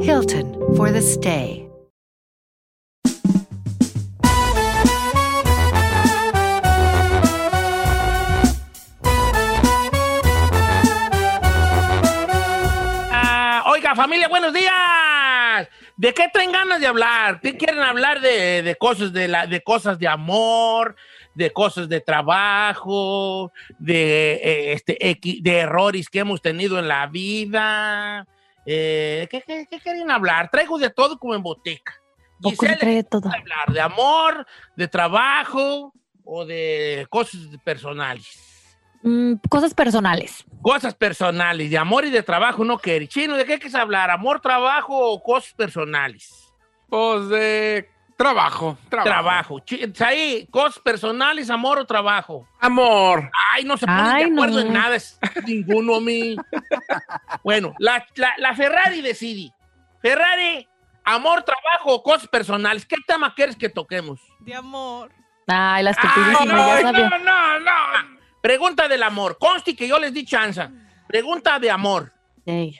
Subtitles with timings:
[0.00, 1.68] Hilton for the stay.
[13.10, 15.68] Ah, oiga, familia, buenos días.
[15.96, 17.40] ¿De qué traen ganas de hablar?
[17.40, 20.94] ¿Qué quieren hablar de, de cosas de, la, de cosas de amor,
[21.34, 24.96] de cosas de trabajo, de, eh, este,
[25.42, 28.28] de errores que hemos tenido en la vida?
[28.70, 30.50] Eh, ¿qué, qué, qué quieren hablar?
[30.50, 31.94] Traigo de todo como en boteca.
[32.58, 33.30] Trae ¿de qué todo.
[33.32, 33.72] hablar?
[33.72, 38.76] ¿De amor, de trabajo o de cosas personales?
[39.02, 40.44] Mm, cosas personales.
[40.60, 43.08] Cosas personales, de amor y de trabajo, no quiere.
[43.08, 44.10] Chino, ¿de qué quieres hablar?
[44.10, 46.52] ¿Amor, trabajo o cosas personales?
[46.90, 49.08] Pues de trabajo, trabajo.
[49.08, 49.58] Trabajo.
[49.60, 52.46] Chi- Ahí, cosas personales, amor o trabajo.
[52.60, 53.30] Amor.
[53.54, 54.66] Ay, no se ponen Ay, de acuerdo no.
[54.66, 56.36] en nada, es ninguno a mí.
[57.42, 59.50] bueno, la, la- la Ferrari decidí.
[60.02, 60.68] Ferrari,
[61.04, 62.84] amor, trabajo o cosas personales.
[62.84, 64.20] ¿Qué tema quieres que toquemos?
[64.40, 65.10] De amor.
[65.46, 67.08] Ay, la estupidísima, Ay, ya sabía.
[67.10, 68.18] no, no, no.
[68.42, 69.38] Pregunta del amor.
[69.38, 70.70] Consti que yo les di chanza.
[71.06, 72.12] Pregunta de amor.
[72.44, 72.78] Ey.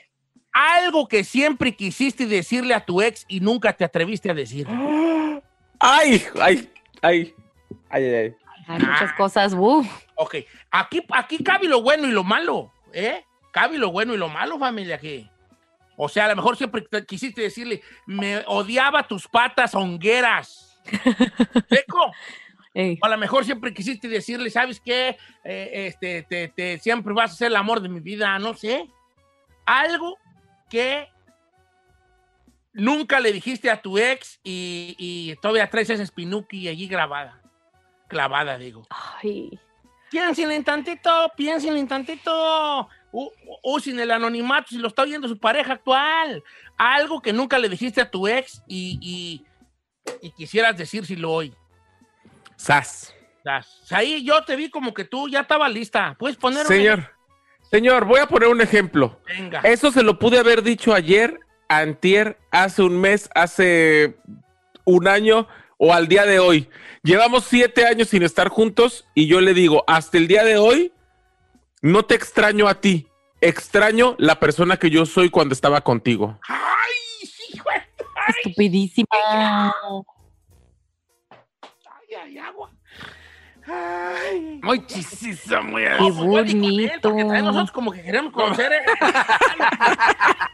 [0.52, 4.66] Algo que siempre quisiste decirle a tu ex y nunca te atreviste a decir.
[5.80, 6.70] Ay, ay,
[7.02, 7.34] ay.
[7.90, 8.36] Ay, ay, ay.
[8.66, 9.52] Hay muchas cosas.
[9.54, 9.86] uh.
[10.16, 10.36] Ok,
[10.72, 13.24] aquí, aquí cabe lo bueno y lo malo, ¿eh?
[13.52, 15.30] Cabe lo bueno y lo malo, familia, aquí.
[15.96, 20.80] O sea, a lo mejor siempre te- quisiste decirle, me odiaba tus patas hongueras.
[21.68, 22.12] ¿Seco?
[22.74, 22.98] Ey.
[23.00, 25.16] O a lo mejor siempre quisiste decirle, ¿sabes qué?
[25.44, 28.88] Eh, este, te, te- siempre vas a ser el amor de mi vida, no sé.
[29.64, 30.16] Algo
[30.68, 31.08] que
[32.72, 37.40] nunca le dijiste a tu ex y, y todavía traes esa espinuki allí grabada.
[38.08, 38.86] Clavada, digo.
[38.90, 39.58] Ay.
[40.10, 42.88] Piénsenle en tantito, piénsenle en tantito.
[43.12, 46.42] U- Usen el anonimato si lo está oyendo su pareja actual.
[46.78, 49.44] Algo que nunca le dijiste a tu ex y, y-
[50.22, 51.54] y quisieras decírselo hoy.
[52.56, 53.14] Sas.
[53.44, 53.86] Das.
[53.92, 56.16] Ahí yo te vi como que tú ya estabas lista.
[56.18, 57.14] Puedes poner un- Señor,
[57.70, 59.20] señor, voy a poner un ejemplo.
[59.26, 59.60] Venga.
[59.60, 64.16] Eso se lo pude haber dicho ayer, antier, hace un mes, hace
[64.84, 65.46] un año
[65.76, 66.68] o al día de hoy.
[67.02, 70.92] Llevamos siete años sin estar juntos y yo le digo, hasta el día de hoy,
[71.82, 73.06] no te extraño a ti,
[73.40, 76.38] extraño la persona que yo soy cuando estaba contigo.
[76.48, 77.88] ¡Ay, hijo de-
[78.38, 79.08] Estupidísima.
[83.70, 84.60] ¡Ay!
[84.62, 87.10] Muy chisisa, muy Qué él, bonito.
[87.10, 88.72] porque también nosotros como que queremos conocer.
[88.72, 88.78] ¿eh?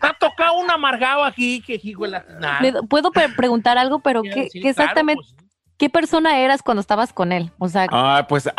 [0.01, 2.25] Te ha tocado un amargado aquí que hijo de la...
[2.41, 2.61] Nah.
[2.61, 4.01] ¿Me- ¿Puedo pre- preguntar algo?
[4.01, 5.47] Pero ¿qué, Sí, qué claro, exactamente, pues.
[5.79, 7.51] qué persona eras cuando estabas con él?
[7.59, 8.51] O sea, Ah, pues I,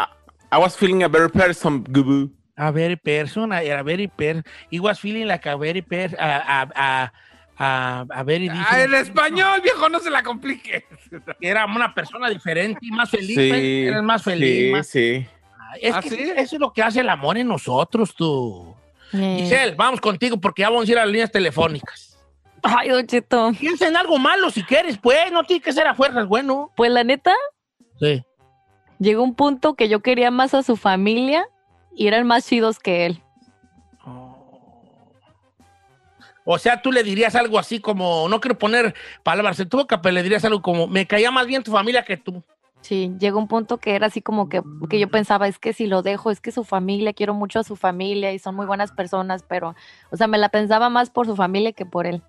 [0.55, 2.31] I was feeling a better person, Gubu.
[2.57, 4.43] A very person, a, a very person.
[4.71, 7.13] He was feeling like a very person, a, a, a,
[7.57, 10.85] a, a very Ah, different- en español, viejo, no se la complique.
[11.41, 13.35] Era una persona diferente y más feliz.
[13.35, 13.85] Sí.
[13.87, 14.65] Eres más feliz.
[14.65, 15.27] sí, más- sí.
[15.81, 16.17] Es ¿Ah, que sí?
[16.37, 18.73] eso es lo que hace el amor en nosotros, tú.
[19.13, 22.17] eh, Giselle, vamos contigo porque ya vamos a ir a las líneas telefónicas.
[22.63, 23.51] ay, Don Cheto.
[23.59, 25.31] Piensa en algo malo si quieres, pues.
[25.31, 26.71] No tiene que ser a fuerzas, bueno.
[26.75, 27.33] Pues la neta,
[27.99, 28.23] Sí.
[28.99, 31.45] llegó un punto que yo quería más a su familia
[31.95, 33.21] y eran más chidos que él.
[36.45, 38.93] O sea, tú le dirías algo así como, no quiero poner
[39.23, 42.05] palabras en tu boca, pero le dirías algo como, me caía más bien tu familia
[42.05, 42.43] que tú.
[42.81, 45.87] Sí, llegó un punto que era así como que, que yo pensaba, es que si
[45.87, 48.91] lo dejo, es que su familia, quiero mucho a su familia y son muy buenas
[48.91, 49.75] personas, pero,
[50.11, 52.21] o sea, me la pensaba más por su familia que por él.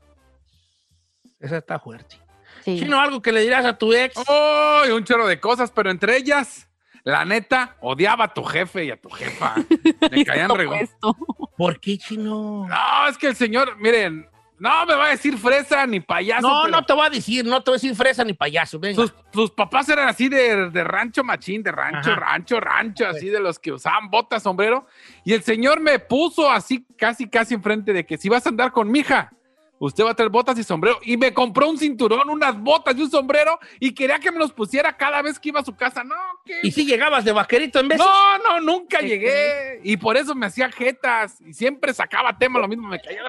[1.39, 2.17] Esa está fuerte.
[2.65, 2.79] Sí.
[2.79, 4.17] Chino, algo que le dirás a tu ex.
[4.27, 6.67] Oh, un chorro de cosas, pero entre ellas,
[7.07, 9.55] la neta, odiaba a tu jefe y a tu jefa.
[10.11, 11.17] Me caían esto.
[11.57, 12.67] ¿Por qué, Chino?
[12.69, 16.49] No, es que el señor, miren, No me va a decir fresa ni payaso.
[16.49, 18.81] No, pero no te voy a decir, no te voy a decir fresa ni payaso.
[18.81, 18.97] Venga.
[18.97, 22.21] Sus, sus papás eran así de, de rancho machín, de rancho, Ajá.
[22.21, 24.87] rancho, rancho, así de los que usaban botas, sombrero.
[25.25, 28.73] Y el señor me puso así, casi, casi enfrente de que si vas a andar
[28.73, 29.31] con mi hija,
[29.79, 30.99] usted va a traer botas y sombrero.
[31.03, 34.53] Y me compró un cinturón, unas botas y un sombrero y quería que me los
[34.53, 36.03] pusiera cada vez que iba a su casa.
[36.05, 36.15] No,
[36.45, 36.61] ¿qué?
[36.63, 37.99] ¿Y si llegabas de vaquerito en vez?
[37.99, 39.81] No, no, nunca ¿Qué llegué.
[39.85, 41.41] Y por eso me hacía jetas.
[41.41, 43.23] Y siempre sacaba tema, lo mismo me caía.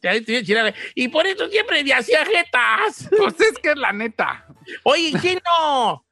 [0.00, 3.08] Te- te iba a decir, Y por eso siempre me hacía jetas.
[3.16, 4.46] Pues es que es la neta.
[4.84, 6.03] Oye, chino.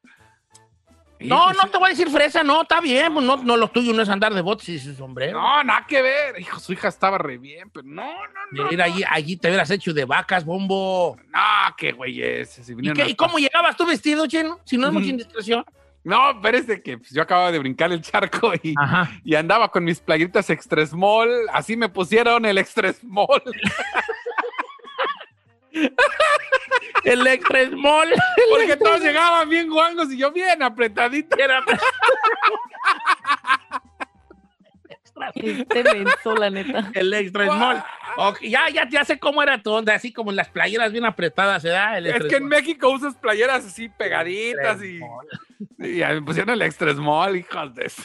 [1.29, 3.13] No, pues no te voy a decir fresa, no, está bien.
[3.15, 5.41] Pues no, no, lo tuyo no es andar de botes y su sombrero.
[5.41, 6.41] No, nada que ver.
[6.41, 8.69] Hijo, su hija estaba re bien, pero no, no, no.
[8.71, 11.17] Mira, allí, allí te hubieras hecho de vacas, bombo.
[11.33, 12.51] No, qué güey es.
[12.51, 14.59] Si ¿Y, qué- cómo llegabas tú vestido, chino?
[14.65, 15.65] Si no es mucha indiscreción.
[16.05, 18.75] No, espérese que pues, yo acababa de brincar el charco y,
[19.25, 21.31] y andaba con mis playitas extra small.
[21.53, 23.41] Así me pusieron el extra small.
[27.05, 28.09] El extra small.
[28.51, 31.37] Porque todos llegaban bien guangos y yo bien apretadito.
[31.39, 31.65] Era-
[35.37, 36.91] Este menso, la neta.
[36.95, 37.85] El extra small.
[38.43, 41.63] Ya, ya, ya sé cómo era tu onda, así como en las playeras bien apretadas,
[41.63, 41.99] ¿verdad?
[41.99, 42.47] El Es que en.
[42.47, 45.01] México usas playeras así pegaditas y,
[45.79, 48.03] y pusieron el extra small, hijos de eso.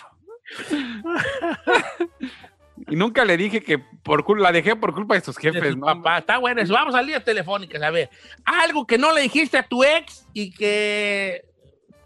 [2.89, 5.75] y nunca le dije que por culpa, la dejé por culpa de sus De jefes,
[5.75, 6.19] papá.
[6.19, 6.73] Está bueno eso.
[6.73, 8.09] Vamos a líneas telefónicas, a ver.
[8.45, 11.43] Algo que no le dijiste a tu ex y que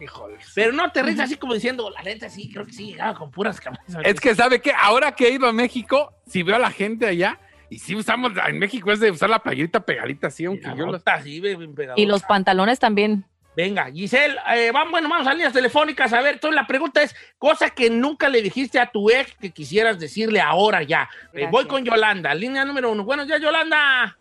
[0.56, 3.32] pero no te ríes así como diciendo, la neta sí, creo que sí, llegaba con
[3.32, 4.02] puras camisas.
[4.04, 4.74] Es que, ¿sabe qué?
[4.78, 8.34] Ahora que he ido a México, si veo a la gente allá, y si usamos,
[8.48, 11.02] en México es de usar la playerita pegadita así, aunque yo los...
[11.06, 12.02] Así, bien pegadota.
[12.02, 13.26] Y los pantalones también.
[13.56, 16.12] Venga, Giselle, eh, vamos, bueno, vamos a líneas telefónicas.
[16.14, 19.52] A ver, entonces la pregunta es, cosa que nunca le dijiste a tu ex que
[19.52, 21.08] quisieras decirle ahora ya.
[21.34, 23.04] Eh, voy con Yolanda, línea número uno.
[23.04, 24.18] Buenos días, Yolanda.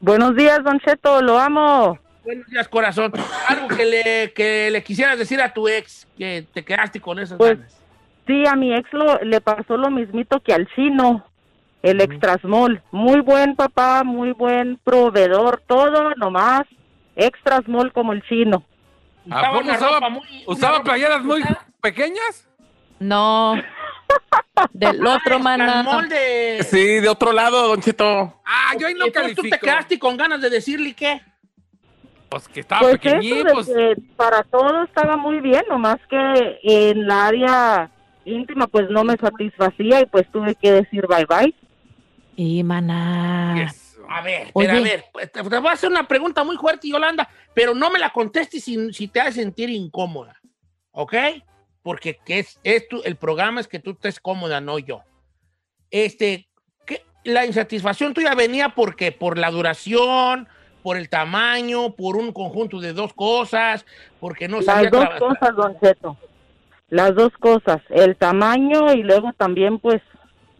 [0.00, 1.98] Buenos días, Don Cheto, lo amo.
[2.22, 3.12] Buenos días, corazón.
[3.48, 7.38] Algo que le, que le quisieras decir a tu ex, que te quedaste con esas
[7.38, 7.80] Pues, ganas.
[8.26, 11.24] Sí, a mi ex lo, le pasó lo mismito que al chino,
[11.82, 12.82] el extra small.
[12.90, 16.66] Muy buen papá, muy buen proveedor, todo nomás
[17.16, 18.62] extra small como el chino.
[19.30, 21.42] ¿A Usaba poco una usaba- ropa muy- una ¿Usaba ropa playeras muy
[21.80, 22.48] pequeñas?
[23.00, 23.54] No.
[24.72, 25.82] Del otro Ah.
[25.82, 26.64] Small de...
[26.70, 28.40] Sí, de otro lado, Don Cheto.
[28.44, 29.66] Ah, yo ahí no Entonces, ¿Tú te califico.
[29.66, 31.20] quedaste con ganas de decirle qué?
[32.28, 33.66] Pues que estaba Pues de pues...
[33.66, 37.90] que para todo estaba muy bien, nomás que en la área
[38.24, 41.54] íntima pues no me satisfacía y pues tuve que decir bye bye.
[42.36, 43.62] Y maná.
[43.64, 43.85] Eso.
[44.08, 46.88] A ver, pero a ver, pues, te, te voy a hacer una pregunta muy fuerte,
[46.88, 50.40] Yolanda, pero no me la contestes si, si te hace sentir incómoda,
[50.92, 51.14] ¿ok?
[51.82, 55.02] Porque que es, es tu- el programa es que tú estés cómoda, no yo.
[55.90, 56.48] Este,
[56.84, 60.48] ¿qué- la insatisfacción tuya venía porque por la duración,
[60.82, 63.84] por el tamaño, por un conjunto de dos cosas,
[64.20, 65.18] porque no sabía Las dos trabajar.
[65.20, 66.16] cosas, Don Cheto.
[66.88, 70.00] Las dos cosas, el tamaño y luego también pues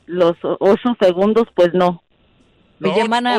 [0.06, 2.02] los ocho segundos pues no.
[2.78, 3.38] Los Oye, ocho- mana.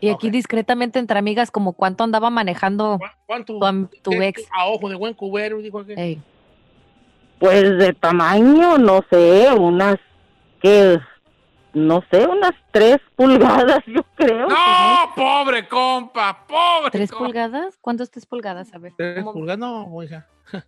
[0.00, 3.58] Y aquí discretamente entre amigas, como cuánto andaba manejando ¿Cu- ¿Cuánto?
[4.02, 4.46] tu, ex.
[4.52, 5.98] A ojo de buen cubero, dijo aquel.
[5.98, 6.20] Ey.
[7.38, 9.96] Pues de tamaño, no sé, unas
[10.60, 10.98] que
[11.74, 14.48] no sé, unas tres pulgadas yo creo.
[14.48, 14.56] No,
[15.16, 17.24] pobre compa, pobre ¿Tres compa.
[17.26, 17.76] pulgadas?
[17.80, 18.72] ¿Cuántos tres pulgadas?
[18.74, 18.92] A ver.
[18.96, 19.32] ¿Tres ¿cómo?
[19.32, 19.58] pulgadas?
[19.58, 20.26] No, hija.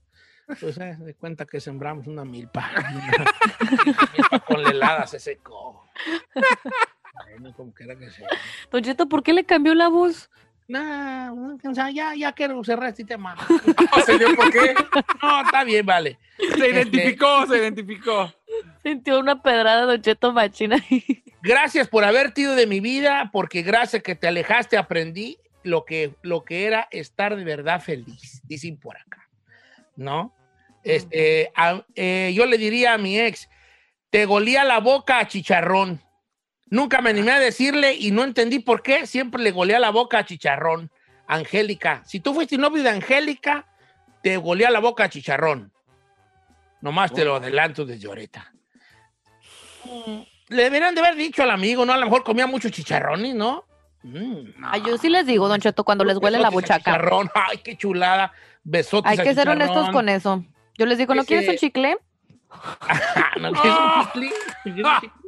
[0.61, 2.71] Pues eh, de cuenta que sembramos una milpa.
[2.79, 5.85] Una milpa con la helada se secó.
[7.31, 8.29] Bueno, como quiera que sea.
[8.71, 10.31] Don Cheto, ¿por qué le cambió la voz?
[10.69, 13.37] Nah, o sea, ya, ya quiero cerrar este tema.
[13.37, 14.75] No, señor, ¿por qué?
[15.23, 16.19] No, está bien, vale.
[16.39, 18.33] Se identificó, se identificó.
[18.83, 20.77] Sintió una pedrada Don Cheto machina.
[21.43, 26.15] Gracias por haberte ido de mi vida, porque gracias que te alejaste aprendí lo que,
[26.23, 29.29] lo que era estar de verdad feliz, dicen por acá.
[29.95, 30.35] ¿No?
[30.83, 33.49] Este, a- eh, yo le diría a mi ex,
[34.11, 36.01] te golía la boca a chicharrón.
[36.69, 39.07] Nunca me animé a decirle y no entendí por qué.
[39.07, 40.91] Siempre le golea la boca a chicharrón.
[41.29, 42.03] Angélica.
[42.05, 43.67] Si tú fuiste novio de Angélica,
[44.23, 45.73] te golea la boca a chicharrón.
[46.81, 48.53] Nomás te lo adelanto desde ahorita.
[50.49, 51.93] Le deberían de haber dicho al amigo, ¿no?
[51.93, 53.65] A lo mejor comía muchos chicharrones, ¿no?
[54.03, 54.69] Mm, no.
[54.71, 56.79] Ay, yo sí les digo, Don Cheto, cuando les huele la buchaca.
[56.79, 57.31] chicharrón.
[57.35, 58.33] Ay, qué chulada.
[58.63, 60.45] Besotes Hay a que ser honestos con eso.
[60.79, 61.97] Yo les digo, ¿no Ese- quieres un chicle?
[63.41, 64.33] ¿No quieres un chicle?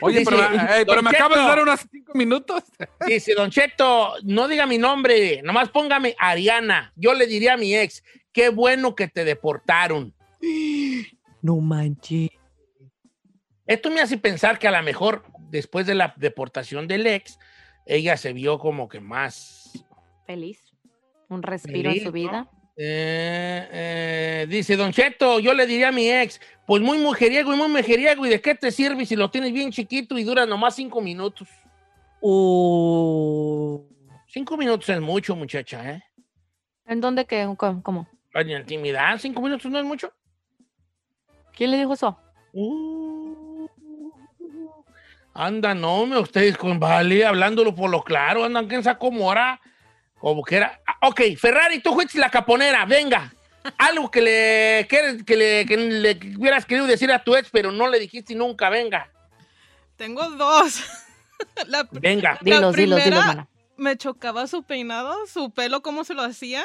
[0.00, 2.64] Oye, Dice, pero, eh, pero me acabas de dar unos cinco minutos.
[3.06, 6.92] Dice, Don Cheto, no diga mi nombre, nomás póngame Ariana.
[6.96, 10.14] Yo le diría a mi ex, qué bueno que te deportaron.
[11.42, 12.30] No manches.
[13.66, 17.38] Esto me hace pensar que a lo mejor después de la deportación del ex,
[17.86, 19.84] ella se vio como que más...
[20.26, 20.60] Feliz.
[21.28, 22.50] Un respiro Feliz, en su vida.
[22.82, 27.56] Eh, eh, dice, Don Cheto, yo le diría a mi ex, pues muy mujeriego y
[27.56, 30.76] muy mujeriego, ¿y de qué te sirve si lo tienes bien chiquito y dura nomás
[30.76, 31.46] cinco minutos?
[34.28, 36.02] Cinco minutos es mucho, muchacha, ¿eh?
[36.86, 37.46] ¿En dónde qué?
[37.58, 37.82] ¿Cómo?
[37.82, 38.08] cómo?
[38.32, 40.10] En intimidad, cinco minutos no es mucho.
[41.52, 42.18] ¿Quién le dijo eso?
[42.54, 43.66] Uh,
[45.34, 49.60] anda, no, me ustedes con Vale, hablándolo por lo claro, andan que en saco mora,
[50.20, 50.80] como que era.
[50.86, 53.32] Ah, ok, Ferrari, tú fuiste la caponera, venga.
[53.76, 57.70] Algo que le, quieres- que le, que le hubieras querido decir a tu ex, pero
[57.72, 59.10] no le dijiste nunca, venga,
[59.96, 60.82] Tengo dos.
[61.66, 62.38] La, venga.
[62.42, 63.48] Dilos, dilos, dilos, primera- mana.
[63.76, 66.64] me chocaba su peinado, su pelo, cómo se lo hacía.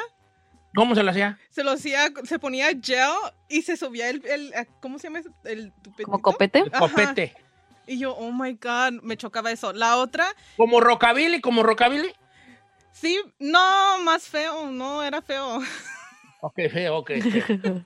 [0.74, 1.38] ¿Cómo se lo hacía?
[1.50, 3.10] Se lo hacía, se ponía gel
[3.48, 5.20] y se subía el, el- ¿cómo se llama?
[5.44, 6.04] El tupetito.
[6.04, 6.58] ¿Como copete?
[6.60, 7.34] El copete.
[7.86, 9.72] Y yo, oh my God, me chocaba eso.
[9.72, 12.12] La otra, Como rockabilly, como rockabilly.
[13.00, 15.60] Sí, no, más feo, no, era feo.
[16.42, 17.10] Ok, feo, ok.
[17.22, 17.84] feo.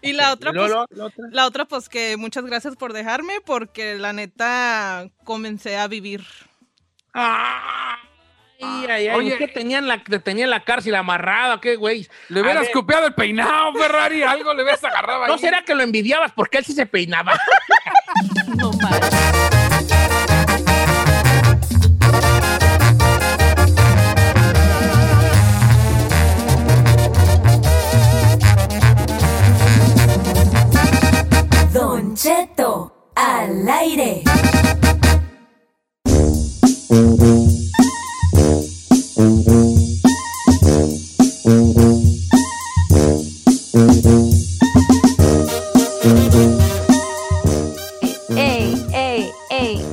[0.00, 1.24] Y la otra, ¿y luego pues, la otra?
[1.30, 6.24] la otra, pues que muchas gracias por dejarme porque la neta comencé a vivir.
[7.12, 9.08] Ay, ay, ay.
[9.10, 9.36] Oye.
[9.36, 11.60] ¿Qué tenían la, la cárcel amarrada?
[11.60, 12.08] ¿Qué, güey?
[12.28, 15.30] Le hubieras copiado el peinado, Ferrari, algo le hubieras agarrado ahí.
[15.30, 17.38] ¿No será que lo envidiabas porque él sí se peinaba?
[18.56, 19.21] No manches.
[32.12, 34.22] Don Cheto al aire.
[48.36, 49.86] ¡Ey, ey, ey!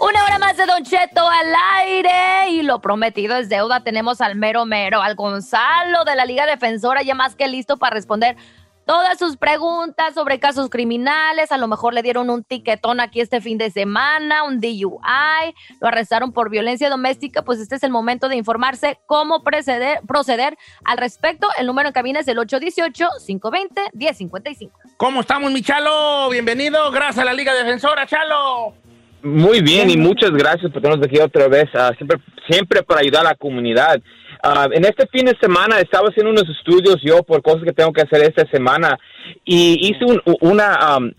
[0.00, 3.84] Una hora más de Don Cheto al aire y lo prometido es deuda.
[3.84, 7.94] Tenemos al mero mero, al Gonzalo de la Liga Defensora, ya más que listo para
[7.94, 8.36] responder
[8.86, 11.50] todas sus preguntas sobre casos criminales.
[11.52, 15.88] A lo mejor le dieron un tiquetón aquí este fin de semana, un DUI, lo
[15.88, 17.42] arrestaron por violencia doméstica.
[17.42, 21.48] Pues este es el momento de informarse cómo proceder, proceder al respecto.
[21.58, 24.70] El número en cabina es el 818-520-1055.
[24.96, 26.28] ¿Cómo estamos, mi Chalo?
[26.30, 26.90] Bienvenido.
[26.90, 28.74] Gracias a la Liga Defensora, Chalo.
[29.22, 33.22] Muy bien y muchas gracias por tenernos aquí otra vez, ah, siempre, siempre para ayudar
[33.22, 34.02] a la comunidad.
[34.46, 37.94] Ah, en este fin de semana estaba haciendo unos estudios yo por cosas que tengo
[37.94, 38.98] que hacer esta semana
[39.42, 41.10] y hice un- una, um,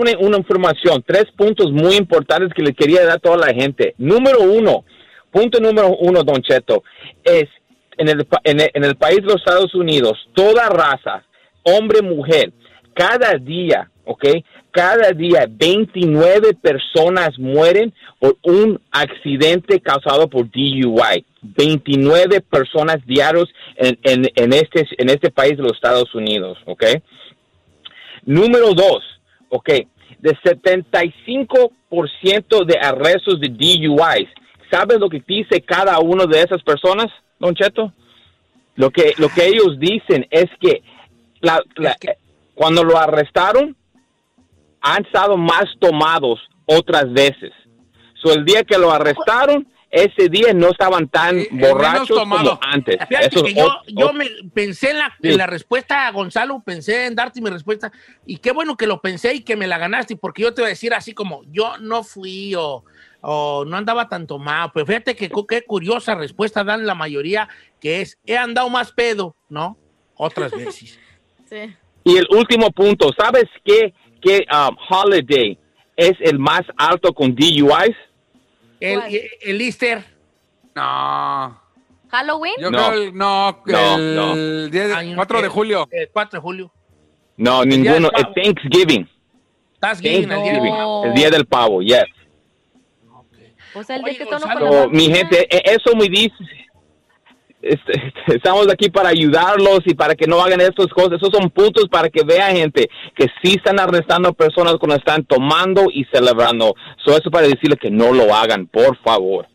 [0.00, 3.94] una, una información, tres puntos muy importantes que le quería dar a toda la gente.
[3.98, 4.84] Número uno,
[5.30, 6.82] punto número uno, Don Cheto,
[7.22, 7.44] es
[7.98, 11.22] en el, en el, en el país de los Estados Unidos, toda raza,
[11.62, 12.52] hombre, mujer,
[12.94, 14.24] cada día, ¿ok?
[14.76, 21.24] Cada día 29 personas mueren por un accidente causado por DUI.
[21.40, 26.84] 29 personas diarios en, en, en este, en este país de los Estados Unidos, ¿ok?
[28.26, 29.02] Número dos,
[29.48, 29.70] ¿ok?
[30.18, 34.28] De 75% de arrestos de DUIs.
[34.70, 37.06] ¿Sabes lo que dice cada uno de esas personas,
[37.38, 37.94] Don Cheto?
[38.74, 40.82] Lo que, lo que ellos dicen es que,
[41.40, 42.18] la- la- Es que-
[42.54, 43.74] cuando lo arrestaron,
[44.80, 47.52] han estado más tomados otras veces.
[48.22, 52.96] So, el día que lo arrestaron, ese día no estaban tan Eh, borrachos como antes.
[53.08, 55.28] Fíjate Eso que yo, yo me pensé en la, Sí.
[55.30, 57.92] en la respuesta, Gonzalo, pensé en darte mi respuesta.
[58.26, 60.66] Y qué bueno que lo pensé y que me la ganaste, porque yo te iba
[60.66, 62.84] a decir así como, yo no fui o,
[63.20, 64.72] o no andaba tan tomado.
[64.74, 67.48] Pero fíjate que qué curiosa respuesta dan la mayoría,
[67.80, 69.78] que es, he andado más pedo, ¿no?
[70.16, 70.98] Otras veces.
[71.48, 71.72] Sí.
[72.02, 73.94] Y el último punto, ¿sabes qué,
[74.26, 75.58] qué um, holiday
[75.96, 77.94] es el más alto con DUIs?
[78.80, 79.00] El,
[79.42, 80.04] el Easter.
[80.74, 81.60] No.
[82.10, 82.54] ¿Halloween?
[82.60, 82.78] Yo No.
[82.90, 84.36] creo el, no, No, el no.
[84.68, 85.88] día de- año- 4 de el- julio.
[85.90, 86.72] El 4 de julio.
[87.36, 88.10] No, día ninguno.
[88.16, 89.08] Es Thanksgiving.
[89.80, 90.74] Thanksgiving, el día del Thanksgiving.
[90.74, 91.04] pavo.
[91.04, 92.04] El día del pavo, yes.
[93.74, 96.34] O sea, el Oye, de que Gonzalo, la So, mi gente, e- eso me dice.
[97.62, 101.14] Este, Estamos aquí para ayudarlos y para que no hagan estas cosas.
[101.20, 105.86] Esos son puntos para que vean, gente, que sí están arrestando personas cuando están tomando
[105.92, 106.74] y celebrando.
[107.04, 109.46] So, eso para decirles que no lo hagan, por favor.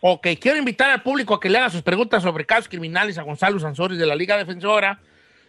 [0.00, 3.22] Ok, quiero invitar al público a que le haga sus preguntas sobre casos criminales a
[3.22, 5.00] Gonzalo Sansores de la Liga Defensora.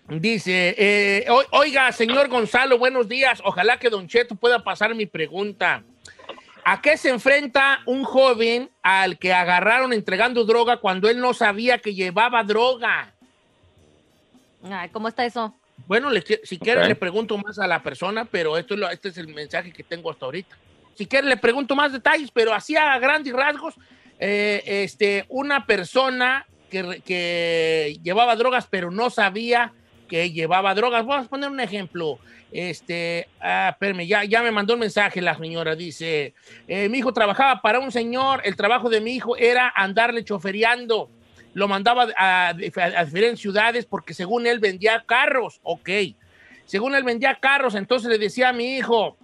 [0.08, 3.44] Dice, eh, "O- oiga, señor Gonzalo, buenos días.
[3.46, 5.84] Ojalá que Don Cheto pueda pasar mi pregunta.
[6.72, 11.80] ¿A qué se enfrenta un joven al que agarraron entregando droga cuando él no sabía
[11.80, 13.12] que llevaba droga?
[14.70, 15.52] Ay, ¿cómo está eso?
[15.88, 16.88] Bueno, le si quiere Ok.
[16.90, 19.84] le pregunto más a la persona, pero esto es lo- este es el mensaje que
[19.84, 20.56] tengo hasta ahorita.
[20.94, 23.74] Si quiere le pregunto más detalles, pero así a grandes rasgos,
[24.20, 29.74] eh, este, una persona que llevaba drogas, pero no sabía
[30.10, 31.06] que llevaba drogas.
[31.06, 32.20] Vamos a poner un ejemplo.
[32.52, 35.76] Este, ah, espérame, ya, ya me mandó un mensaje la señora.
[35.76, 36.34] Dice,
[36.68, 41.10] eh, mi hijo trabajaba para un señor, el trabajo de mi hijo era andarle chofereando
[41.54, 45.90] lo mandaba a, a diferentes ciudades porque según él vendía carros, ok.
[46.66, 49.18] Según él vendía carros, entonces le decía a mi hijo,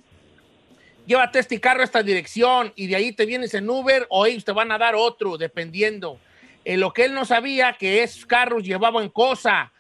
[1.06, 4.44] llévate este carro a esta dirección y de ahí te vienes en Uber o ellos
[4.44, 6.20] te van a dar otro, dependiendo.
[6.64, 9.72] Eh, lo que él no sabía que esos carros llevaban cosa,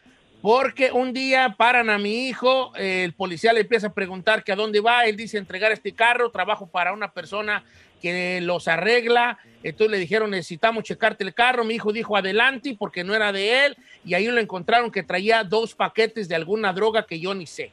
[0.45, 4.51] porque un día paran a mi hijo, eh, el policía le empieza a preguntar que
[4.51, 7.63] a dónde va, él dice entregar este carro, trabajo para una persona
[7.99, 13.03] que los arregla, entonces le dijeron necesitamos checarte el carro, mi hijo dijo adelante porque
[13.03, 17.07] no era de él y ahí lo encontraron que traía dos paquetes de alguna droga
[17.07, 17.71] que yo ni sé.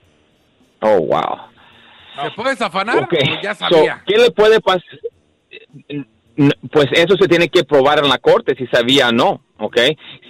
[0.81, 1.41] Oh, wow.
[2.23, 3.07] ¿Se puede zafanar?
[3.43, 4.03] Ya so, sabía.
[4.07, 4.83] ¿Qué le puede pasar?
[6.73, 9.79] Pues eso se tiene que probar en la corte si sabía o no, ¿ok?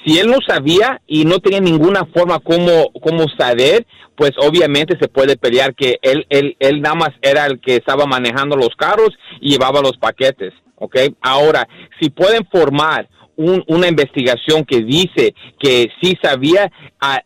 [0.04, 5.08] Si él no sabía y no tenía ninguna forma como, como saber, pues obviamente se
[5.08, 9.10] puede pelear que él, él, él nada más era el que estaba manejando los carros
[9.40, 10.96] y llevaba los paquetes, ¿ok?
[11.22, 11.66] Ahora,
[12.00, 16.70] si pueden formar un- una investigación que dice que sí sabía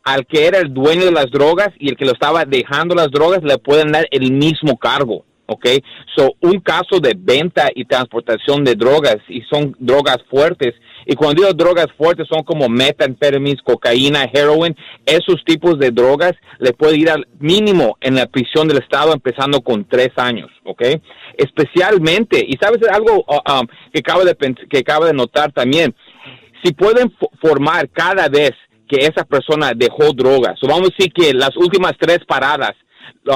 [0.04, 3.10] al que era el dueño de las drogas y el que lo estaba dejando las
[3.10, 5.24] drogas, le pueden dar el mismo cargo.
[5.48, 5.64] ¿ok?
[6.16, 10.74] So, un caso de venta y transportación de drogas, y son drogas fuertes,
[11.06, 16.72] y cuando digo drogas fuertes son como metanfetaminas, cocaína, heroin, esos tipos de drogas le
[16.72, 20.82] puede ir al mínimo en la prisión del Estado empezando con tres años, ¿ok?
[21.36, 24.36] Especialmente, y sabes algo uh, um, que, acabo de,
[24.68, 25.94] que acabo de notar también,
[26.64, 28.52] si pueden fo- formar cada vez
[28.88, 32.72] que esa persona dejó drogas, o vamos a decir que las últimas tres paradas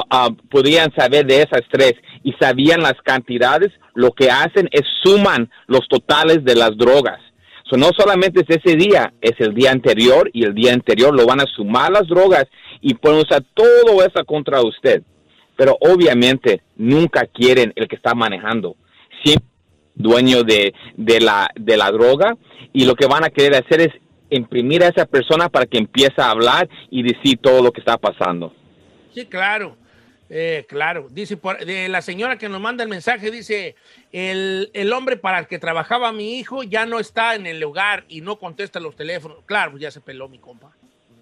[0.09, 5.49] ah, podían saber de esas tres y sabían las cantidades, lo que hacen es suman
[5.67, 7.19] los totales de las drogas.
[7.77, 11.39] No solamente es ese día, es el día anterior y el día anterior lo van
[11.39, 12.45] a sumar las drogas
[12.81, 15.03] y pueden usar todo eso contra usted.
[15.55, 18.75] Pero obviamente nunca quieren el que está manejando.
[19.23, 19.47] Siempre
[19.95, 22.37] dueño de, de, la, de la droga
[22.73, 23.89] y lo que van a querer hacer es
[24.29, 27.97] imprimir a esa persona para que empiece a hablar y decir todo lo que está
[27.97, 28.53] pasando.
[29.13, 29.75] Sí, claro.
[30.33, 31.07] Eh, claro.
[31.11, 33.75] Dice, por- de la señora que nos manda el mensaje, dice,
[34.13, 38.05] el, el hombre para el que trabajaba mi hijo ya no está en el lugar
[38.07, 39.39] y no contesta los teléfonos.
[39.45, 40.71] Claro, pues ya se peló mi compa.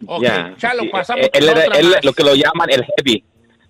[0.06, 1.28] Ok, Ya, ya lo sí, pasamos.
[1.34, 2.06] él otra él- más.
[2.06, 3.24] lo que lo llaman el heavy.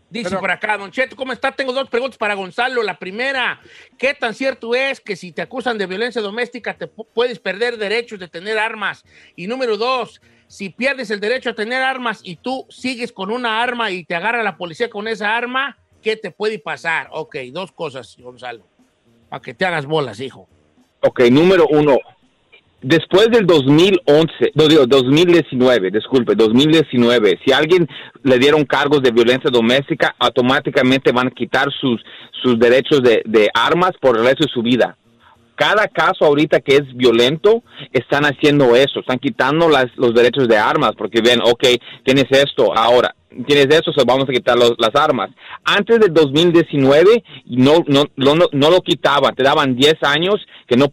[0.10, 1.52] Dice por acá, Don Cheto, ¿cómo está?
[1.52, 2.82] Tengo dos preguntas para Gonzalo.
[2.82, 3.62] La primera,
[3.98, 7.78] ¿qué tan cierto es que si te acusan de violencia doméstica te pu- puedes perder
[7.78, 9.04] derechos de tener armas?
[9.36, 13.62] Y número dos, si pierdes el derecho a tener armas y tú sigues con una
[13.62, 17.08] arma y te agarra la policía con esa arma, ¿qué te puede pasar?
[17.12, 18.66] Ok, dos cosas, Gonzalo,
[19.30, 20.50] para que te hagas bolas, hijo.
[21.02, 22.00] Ok, número uno.
[22.82, 27.88] Después del 2011, no digo 2019, disculpe, 2019, si a alguien
[28.24, 32.02] le dieron cargos de violencia doméstica, automáticamente van a quitar sus,
[32.42, 34.98] sus derechos de, de armas por el resto de su vida.
[35.60, 40.58] Cada caso ahorita que es violento, están haciendo eso, están quitando las, los derechos de
[40.58, 41.64] armas porque ven, ok,
[42.06, 43.14] tienes esto, ahora
[43.46, 45.30] tienes eso, so vamos a quitar los- las armas.
[45.66, 50.86] Antes del 2019 no, no, no, no, lo quitaban, te daban 10 años que no,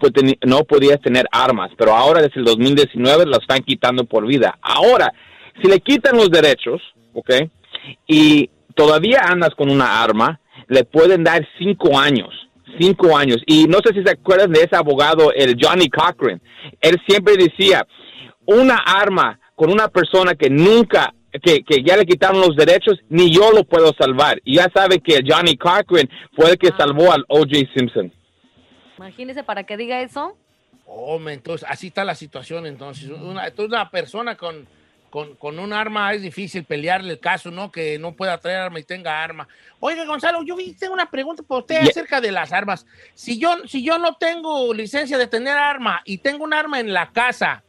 [0.45, 4.59] no podías tener armas, pero ahora desde el 2019 lo están quitando por vida.
[4.61, 5.13] Ahora,
[5.63, 6.83] si le quitan los derechos,
[7.15, 7.31] ok,
[8.09, 12.31] y todavía andas con una arma, le pueden dar 5 años
[12.79, 13.39] cinco años.
[13.47, 16.41] Y no sé si se acuerdan de ese abogado, el Johnny Cochran.
[16.81, 17.87] Él siempre decía,
[18.47, 23.33] una arma con una persona que nunca, que, que ya le quitaron los derechos, ni
[23.33, 24.41] yo lo puedo salvar.
[24.45, 27.69] Y ya sabe que Johnny Cochran fue el que salvó al O.J.
[27.75, 28.13] Simpson.
[28.99, 30.37] Imagínese para que diga eso.
[30.87, 33.11] Hombre, entonces, así está la situación entonces.
[33.11, 34.67] Una, entonces, una persona con,
[35.17, 37.73] con, con un arma es difícil pelearle el caso, ¿no?
[37.73, 39.49] Que no pueda traer arma y tenga arma.
[39.81, 42.85] Oiga, Gonzalo, yo tengo una pregunta para usted acerca de las armas.
[43.15, 46.93] Si yo, si yo no tengo licencia de tener arma y tengo un arma en
[46.93, 47.63] la casa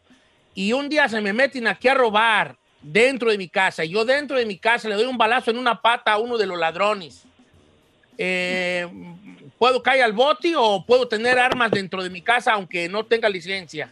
[0.53, 4.03] y un día se me meten aquí a robar dentro de mi casa y yo
[4.03, 6.60] dentro de mi casa le doy un balazo en una pata a uno de los
[6.60, 7.23] ladrones,
[8.17, 8.86] eh,
[9.57, 13.29] ¿puedo caer al bote o puedo tener armas dentro de mi casa aunque no tenga
[13.29, 13.89] licencia?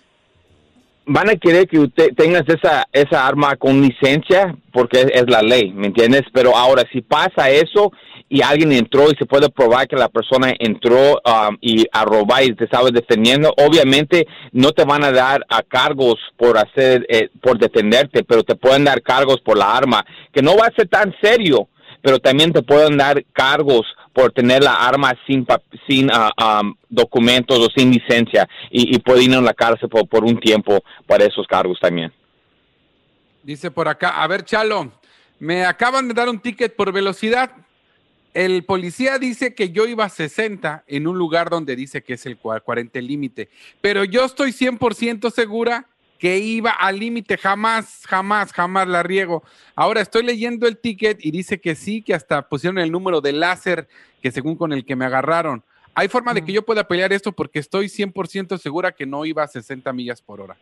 [1.05, 5.71] Van a querer que usted tengas esa, esa arma con licencia porque es, la ley,
[5.71, 6.23] ¿me entiendes?
[6.33, 7.91] Pero ahora, si pasa eso
[8.27, 12.43] y alguien entró y se puede probar que la persona entró um, y a robar
[12.43, 17.29] y te estaba defendiendo, obviamente no te van a dar a cargos por hacer, eh,
[17.41, 20.87] por defenderte, pero te pueden dar cargos por la arma, que no va a ser
[20.87, 21.69] tan serio,
[22.01, 23.85] pero también te pueden dar cargos
[24.15, 25.45] por tener la arma sin
[25.87, 30.07] sin ah, um, documentos o sin licencia y, y puede ir a la cárcel por,
[30.07, 32.13] por un tiempo para esos cargos también.
[33.43, 34.91] Dice por acá, a ver, Chalo,
[35.39, 37.51] me acaban de dar un ticket por velocidad.
[38.33, 42.25] El policía dice que yo iba a 60 en un lugar donde dice que es
[42.25, 43.49] el cua- 40 el límite,
[43.81, 45.87] pero yo estoy 100% segura
[46.19, 49.43] que iba al límite, jamás, jamás, jamás la riego.
[49.75, 53.33] Ahora estoy leyendo el ticket y dice que sí, que hasta pusieron el número de
[53.33, 53.87] láser
[54.21, 55.63] que según con el que me agarraron.
[55.93, 57.31] ¿Hay forma de que yo pueda pelear esto?
[57.31, 60.57] Porque estoy 100% segura que no iba a 60 millas por hora.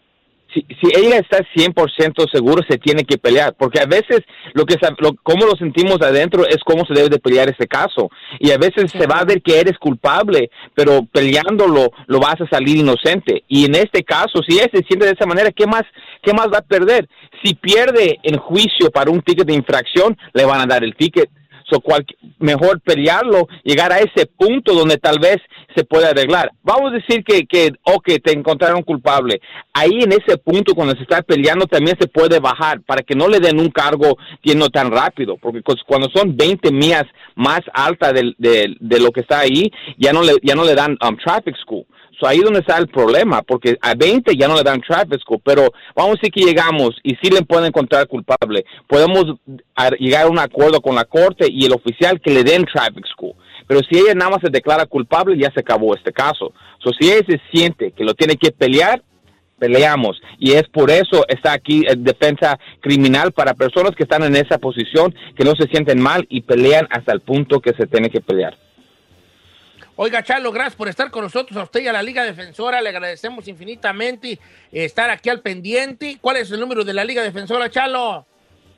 [0.53, 4.21] Si, si ella está 100% seguro, se tiene que pelear, porque a veces
[4.53, 8.09] lo que lo, cómo lo sentimos adentro es cómo se debe de pelear ese caso.
[8.39, 12.47] Y a veces se va a ver que eres culpable, pero peleándolo lo vas a
[12.47, 13.43] salir inocente.
[13.47, 15.83] Y en este caso, si ella se siente de esa manera, ¿qué más,
[16.21, 17.07] qué más va a perder?
[17.43, 21.29] Si pierde en juicio para un ticket de infracción, le van a dar el ticket.
[21.69, 22.05] So, cual-
[22.39, 25.37] mejor pelearlo, llegar a ese punto donde tal vez
[25.75, 26.51] se pueda arreglar.
[26.61, 29.41] Vamos a decir que, que ok, te encontraron culpable.
[29.73, 33.27] Ahí en ese punto, cuando se está peleando, también se puede bajar para que no
[33.27, 38.35] le den un cargo yendo tan rápido, porque cuando son 20 millas más alta del-
[38.37, 41.85] de, lo que está ahí, ya no le, ya no le dan um, traffic school.
[42.19, 45.41] So, ahí donde está el problema, porque a 20 ya no le dan traffic school,
[45.43, 48.65] pero vamos a decir que llegamos y sí le pueden encontrar culpable.
[48.87, 49.25] Podemos
[49.75, 53.05] a- llegar a un acuerdo con la corte y el oficial que le den traffic
[53.07, 53.33] school.
[53.67, 56.53] Pero si ella nada más se declara culpable, ya se acabó este caso.
[56.83, 59.01] So, si ella se siente que lo tiene que pelear,
[59.57, 60.21] peleamos.
[60.39, 64.57] Y es por eso está aquí eh, defensa criminal para personas que están en esa
[64.57, 68.19] posición, que no se sienten mal y pelean hasta el punto que se tiene que
[68.21, 68.57] pelear.
[69.95, 72.81] Oiga, Chalo, gracias por estar con nosotros, a usted y a la Liga Defensora.
[72.81, 74.39] Le agradecemos infinitamente
[74.71, 76.17] estar aquí al pendiente.
[76.19, 78.25] ¿Cuál es el número de la Liga Defensora, Chalo?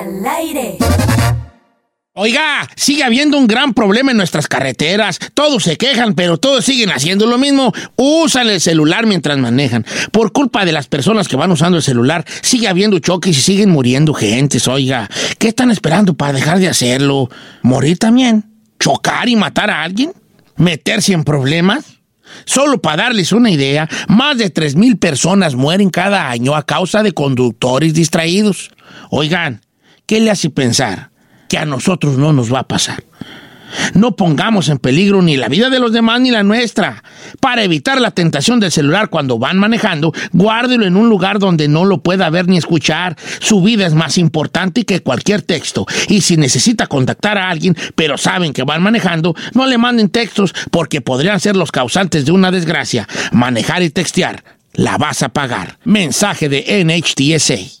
[0.00, 0.78] al aire.
[2.12, 5.18] Oiga, sigue habiendo un gran problema en nuestras carreteras.
[5.32, 7.72] Todos se quejan, pero todos siguen haciendo lo mismo.
[7.96, 9.86] Usan el celular mientras manejan.
[10.10, 13.70] Por culpa de las personas que van usando el celular, sigue habiendo choques y siguen
[13.70, 14.66] muriendo gentes.
[14.66, 15.08] Oiga,
[15.38, 17.30] ¿qué están esperando para dejar de hacerlo?
[17.62, 18.44] ¿Morir también?
[18.78, 20.12] ¿Chocar y matar a alguien?
[20.56, 22.00] ¿Meterse en problemas?
[22.44, 27.12] Solo para darles una idea, más de 3.000 personas mueren cada año a causa de
[27.12, 28.70] conductores distraídos.
[29.10, 29.60] Oigan,
[30.10, 31.10] ¿qué le hace pensar
[31.48, 33.04] que a nosotros no nos va a pasar?
[33.94, 37.04] No pongamos en peligro ni la vida de los demás ni la nuestra.
[37.38, 41.84] Para evitar la tentación del celular cuando van manejando, guárdelo en un lugar donde no
[41.84, 43.16] lo pueda ver ni escuchar.
[43.38, 45.86] Su vida es más importante que cualquier texto.
[46.08, 50.52] Y si necesita contactar a alguien, pero saben que van manejando, no le manden textos
[50.72, 53.06] porque podrían ser los causantes de una desgracia.
[53.30, 54.42] Manejar y textear,
[54.72, 55.78] la vas a pagar.
[55.84, 57.80] Mensaje de NHTSA.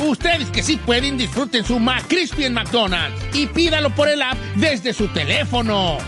[0.00, 4.94] Ustedes que sí pueden, disfruten su McCrispy en McDonald's y pídalo por el app desde
[4.94, 5.98] su teléfono.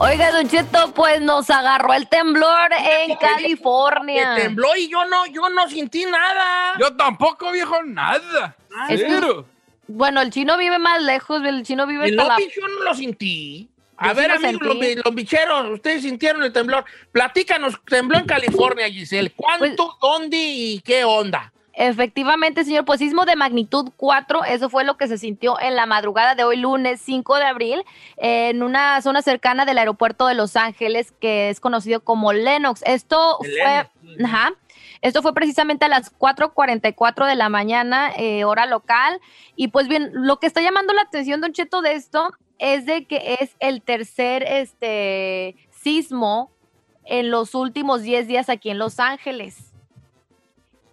[0.00, 4.34] Oiga, Don Cheto, pues nos agarró el temblor en California.
[4.36, 6.74] Que tembló y yo no, yo no sentí nada.
[6.78, 8.54] Yo tampoco, viejo, nada.
[8.90, 9.44] Es que-.
[9.88, 12.36] Bueno, el chino vive más lejos, el chino vive El la...
[12.38, 13.70] yo no lo sentí.
[13.98, 16.84] A ver, amigos, los, los bicheros, ustedes sintieron el temblor.
[17.10, 19.32] Platícanos, tembló en California, Giselle.
[19.34, 21.52] ¿Cuánto, Pues dónde y qué onda?
[21.80, 25.86] Efectivamente, señor, pues sismo de magnitud 4, eso fue lo que se sintió en la
[25.86, 27.84] madrugada de hoy lunes 5 de abril
[28.16, 32.82] en una zona cercana del aeropuerto de Los Ángeles que es conocido como Lennox.
[32.84, 34.54] Esto El fue, ajá,
[35.02, 39.20] esto fue precisamente a las 4:44 de la mañana, eh, hora local.
[39.54, 43.06] Y pues bien, lo que está llamando la atención, Don Cheto, de esto es de
[43.06, 46.50] que es el tercer este sismo
[47.04, 49.72] en los últimos 10 días aquí en Los Ángeles.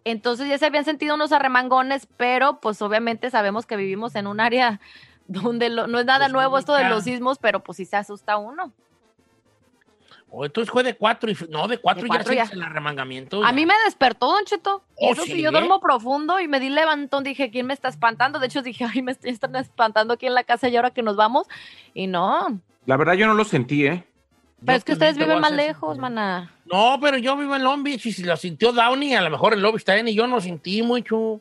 [0.04, 4.40] Entonces ya se habían sentido unos arremangones, pero pues obviamente sabemos que vivimos en un
[4.40, 4.80] área
[5.28, 7.96] donde lo- no es nada Pues, nuevo esto de los sismos, pero pues sí se
[7.98, 8.72] asusta uno.
[10.38, 12.44] O Oh, entonces fue de cuatro y no, de cuatro, De ya cuatro ya.
[12.52, 13.42] el arremangamiento.
[13.46, 14.84] A mí me despertó, Don Cheto.
[14.98, 17.24] Oh, Eso sí, yo duermo profundo y me di levantón.
[17.24, 18.40] Dije, ¿quién me está espantando?
[18.40, 21.04] De hecho, dije, ay, me est- están espantando aquí en la casa y ahora que
[21.04, 21.48] nos vamos.
[21.94, 22.60] Y no.
[22.86, 24.04] La verdad yo no lo sentí, ¿eh?
[24.66, 26.52] Pero es que ustedes viven más lejos, maná.
[26.66, 29.54] No, pero yo vivo en Long Beach y si lo sintió Downey, a lo mejor
[29.54, 31.40] en Long Beach también y yo no sentí mucho.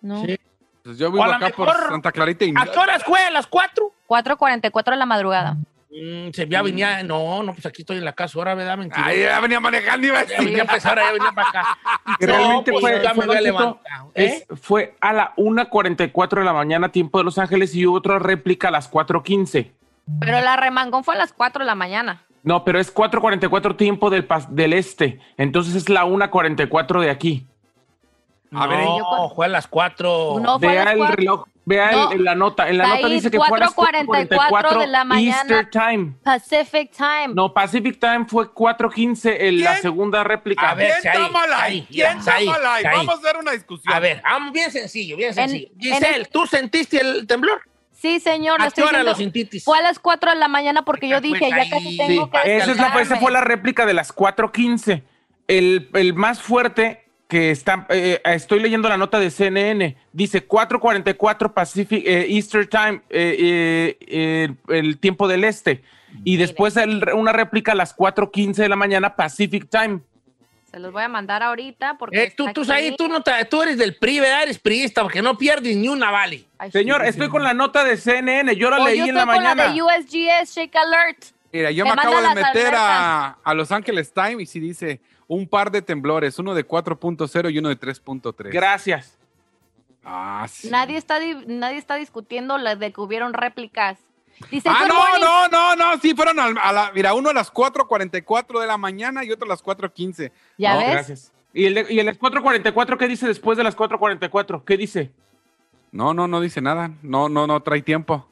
[0.00, 0.24] No.
[0.26, 0.36] Sí.
[0.82, 3.20] Pues yo vivo acá por Santa Clarita y ¿A qué horas fue?
[3.20, 3.92] ¿A las cuatro?
[4.08, 5.56] 4.44 de la madrugada.
[5.94, 8.78] Mm, se ya venía, no, no, pues aquí estoy en la casa, ahora, ¿verdad?
[8.78, 9.04] Mentira.
[9.06, 11.78] Ay, ya venía manejando y iba a Ya venía pues ahora, ya venía para acá.
[12.18, 14.44] Que realmente No, pues, fue, ya me fue, Cheto, levantado, ¿eh?
[14.50, 18.68] es- fue a la 1.44 de la mañana, tiempo de Los Ángeles, y otra réplica
[18.68, 19.70] a las 4.15.
[20.20, 22.22] Pero la remangón fue a las 4 de la mañana.
[22.42, 25.20] No, pero es 4.44 tiempo del, del este.
[25.36, 27.46] Entonces es la 1.44 de aquí.
[28.50, 30.38] A ver, no, fue a las cuatro.
[30.42, 31.16] No, fue a Vea las el cuatro.
[31.16, 32.12] reloj, vea No.
[32.12, 32.68] en la nota.
[32.68, 35.36] En la nota dice que fue a las 4:44 de la 4.44 mañana.
[35.38, 36.14] Easter Time.
[36.22, 37.28] Pacific Time.
[37.34, 40.70] No, Pacific Time fue 4.15 en la segunda réplica.
[40.70, 41.86] A ver, ¿Quién está mal ahí?
[41.90, 42.84] ¿Quién está mal ahí?
[42.84, 43.94] Vamos a dar una discusión.
[43.94, 44.22] A ver,
[44.52, 45.68] bien sencillo, bien sencillo.
[45.74, 47.62] en Giselle, el- ¿tú sentiste el temblor?
[47.92, 48.60] Sí, señor.
[48.60, 49.60] ¿A estoy qué hora diciendo, lo sentiste?
[49.60, 52.30] Fue a las 4 de la mañana porque yo Pues dije, ya casi tengo Sí.
[52.42, 55.04] que Esa, es la, esa fue la réplica de las 4.15.
[55.46, 57.01] El, el más fuerte
[57.32, 63.00] que está, eh, estoy leyendo la nota de CNN, dice 4.44 Pacific eh, Easter Time,
[63.08, 65.82] eh, eh, el, el tiempo del este,
[66.24, 70.00] y después el- una réplica a las 4.15 de la mañana Pacific Time.
[70.70, 72.22] Se los voy a mandar ahorita porque.
[72.24, 74.42] Eh, tú, tú, ahí, tú, no te- tú eres del PRI, ¿verdad?
[74.42, 76.44] Eres priista, porque no pierdes ni una, vale.
[76.58, 77.08] Ay, Señor, sí.
[77.08, 79.42] estoy con la nota de CNN, yo la O leí yo en la estoy con
[79.42, 79.64] mañana.
[79.68, 81.24] la de USGS Shake Alert.
[81.52, 85.00] Mira, yo me acabo de las meter a, a Los Ángeles Times y sí dice
[85.28, 88.50] un par de temblores, uno de 4.0 y uno de 3.3.
[88.50, 89.18] Gracias.
[90.04, 90.68] Ah, sí.
[90.70, 93.98] Nadie está, di- nadie está discutiendo la de que hubieron réplicas.
[94.50, 95.20] Dice, Ah, "Good no, morning".
[95.20, 98.76] no, no, no, sí, fueron al- a, la, mira, uno a las 4.44 de la
[98.78, 100.32] mañana y otro a las 4.15.
[100.58, 100.90] ¿Ya No, ves?
[100.90, 101.32] Gracias.
[101.52, 104.64] ¿Y el, de- ¿Y el 4.44 qué dice después de las 4.44?
[104.64, 105.12] ¿Qué dice?
[105.92, 106.90] No, no, no dice nada.
[107.02, 108.26] No, no, no trae tiempo.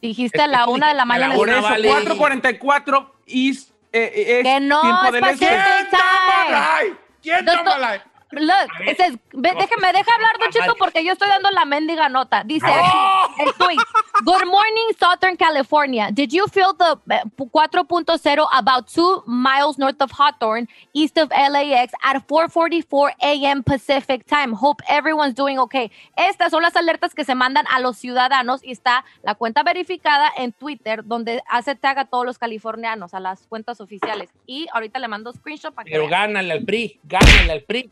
[0.00, 1.34] Dijiste a la una de la mañana.
[1.34, 1.88] Por eso, vale.
[1.90, 5.46] 4.44 is, eh, eh, es Que no, tiempo es del este.
[5.46, 6.96] Pacific Time.
[7.22, 11.12] ¿Quién Doctor- toma la- Look, it says- ve- déjeme, deja hablar, Don Cheto, porque yo
[11.12, 12.42] estoy dando la mendiga nota.
[12.44, 13.78] Dice aquí, el tweet.
[14.24, 16.10] Good morning, Southern California.
[16.10, 21.92] Did you feel the eh, 4.0 about two miles north of Hawthorne, east of LAX,
[22.02, 23.62] at 4:44 a.m.
[23.62, 24.52] Pacific time?
[24.54, 25.90] Hope everyone's doing okay.
[26.16, 30.32] Estas son las alertas que se mandan a los ciudadanos y está la cuenta verificada
[30.36, 34.30] en Twitter, donde hace tag a todos los californianos, a las cuentas oficiales.
[34.46, 37.90] Y ahorita le mando screenshot para que Pero gánale al PRI, gánale al PRI.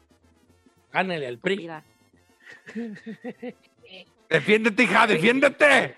[0.94, 1.68] Gánale al PRI.
[4.30, 5.96] Defiéndete, hija, defiéndete.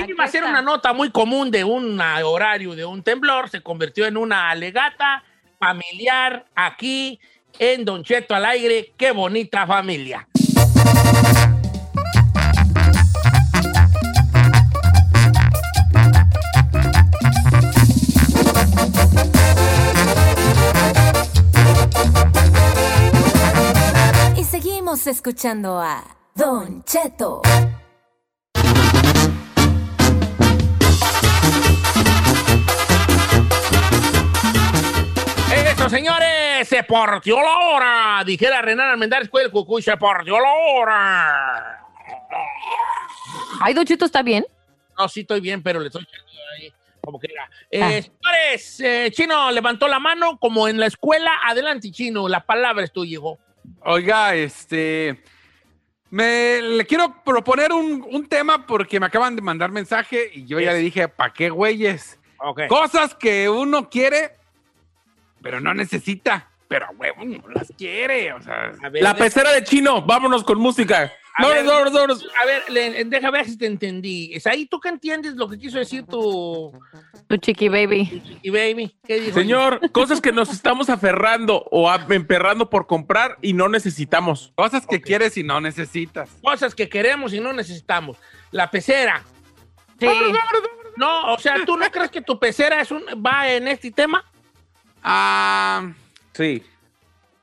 [0.00, 3.62] Aquí iba a ser una nota muy común de un horario de un temblor, se
[3.62, 5.24] convirtió en una alegata
[5.58, 7.20] familiar aquí
[7.58, 8.92] en Don Cheto al aire.
[8.96, 10.26] ¡Qué bonita familia!
[25.06, 27.42] Escuchando a Don Cheto.
[35.54, 38.22] Eso, señores, se partió la hora.
[38.24, 41.86] Dijera Renan Almendares, el cucuy, se partió la hora.
[43.60, 44.46] Ay, Don Cheto, ¿está bien?
[44.98, 46.06] No, sí estoy bien, pero le estoy
[46.56, 47.44] ahí como que era.
[47.44, 47.48] Ah.
[47.70, 51.32] Eh, Señores, eh, Chino levantó la mano como en la escuela.
[51.44, 53.38] Adelante, Chino, la palabra es tuya, hijo.
[53.82, 55.22] Oiga, este.
[56.10, 60.60] Me le quiero proponer un, un tema porque me acaban de mandar mensaje y yo
[60.60, 62.18] ya le dije, ¿para qué güeyes?
[62.38, 62.62] Ok.
[62.68, 64.32] Cosas que uno quiere,
[65.40, 66.48] pero no necesita.
[66.68, 68.32] Pero a huevo no las quiere.
[68.34, 71.10] O sea, A ver, La de- pecera de chino, vámonos con música.
[71.34, 71.92] A ver, Vámonos, vámonos,
[72.22, 72.26] vámonos.
[72.42, 74.30] A ver, le- deja ver si te entendí.
[74.34, 76.72] ¿Es ahí tú que entiendes lo que quiso decir tu,
[77.26, 78.06] Tu chiqui baby.
[78.06, 78.94] tu chiqui baby?
[79.06, 79.38] ¿Qué dijo?
[79.38, 84.52] Señor, cosas que nos estamos aferrando o emperrando por comprar y no necesitamos.
[84.56, 86.28] cosas que quieres y no necesitas.
[86.42, 88.18] Cosas que queremos y no necesitamos.
[88.50, 89.22] La pecera.
[89.98, 90.06] Sí.
[90.96, 94.22] No, o sea, ¿tú no crees que tu pecera es un, va en este tema?
[95.02, 95.90] Ah,
[96.34, 96.62] Sí.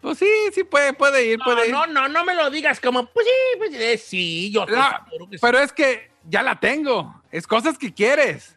[0.01, 1.71] Pues sí, sí puede, puede ir, No, puede ir.
[1.73, 5.37] no, no, no me lo digas como, pues sí, pues eh, sí, yo seguro que
[5.37, 5.41] sí.
[5.41, 7.21] pero es que ya la tengo.
[7.31, 8.55] Es cosas que quieres.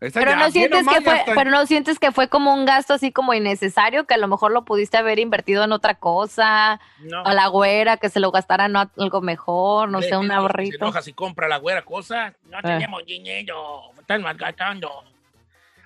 [0.00, 2.64] Esa Pero ya, no sientes nomás que fue, pero no sientes que fue como un
[2.64, 6.80] gasto así como innecesario, que a lo mejor lo pudiste haber invertido en otra cosa,
[6.98, 7.24] No.
[7.24, 10.74] a la güera, que se lo gastara en algo mejor, no sé, un Se ahorrito.
[10.76, 12.32] enoja si compra la güera cosas.
[12.32, 12.36] Eh.
[12.50, 14.90] No tenemos dinero, me están malgastando.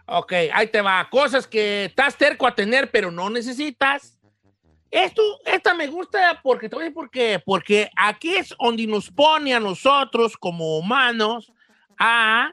[0.07, 1.07] Ok, ahí te va.
[1.11, 4.16] Cosas que estás terco a tener, pero no necesitas.
[4.97, 7.43] Esto, esta me gusta porque, te voy a decir por qué.
[7.45, 11.53] Porque aquí es donde nos pone a nosotros como humanos
[11.99, 12.53] a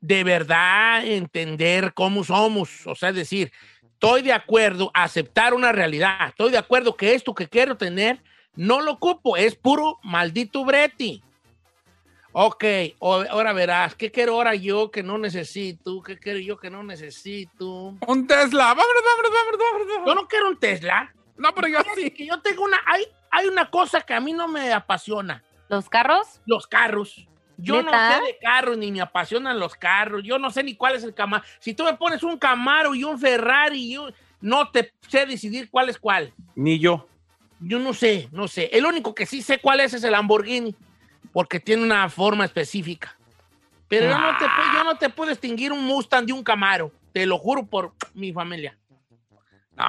[0.00, 2.84] de verdad entender cómo somos.
[2.88, 3.52] O sea, es decir,
[3.84, 6.30] estoy de acuerdo a aceptar una realidad.
[6.30, 8.20] Estoy de acuerdo que esto que quiero tener
[8.56, 9.36] no lo ocupo.
[9.36, 11.22] Es puro maldito breti.
[12.32, 12.64] Ok,
[13.00, 16.02] ahora verás, ¿qué quiero ahora yo que no necesito?
[16.02, 17.94] ¿Qué quiero yo que no necesito?
[18.08, 18.74] Un Tesla.
[18.74, 20.06] Vámonos, vámonos, vámonos, vámonos.
[20.06, 21.14] Yo no quiero un Tesla.
[21.40, 22.10] No, pero yo sí.
[22.10, 25.88] que yo tengo una, hay, hay una cosa que a mí no me apasiona, ¿Los
[25.88, 26.40] carros?
[26.46, 27.26] los carros.
[27.56, 30.22] Yo no sé de carros, ni me apasionan los carros.
[30.24, 31.44] Yo no sé ni cuál es el Camaro.
[31.58, 34.08] Si tú me pones un Camaro y un Ferrari, yo
[34.40, 36.32] no te sé decidir cuál es cuál.
[36.54, 37.06] Ni yo.
[37.60, 38.70] Yo no sé, no sé.
[38.72, 40.74] El único que sí sé cuál es es el Lamborghini,
[41.34, 43.14] porque tiene una forma específica.
[43.88, 46.90] Pero yo, no te, pu- yo no te puedo distinguir un Mustang de un Camaro.
[47.12, 48.78] Te lo juro por mi familia.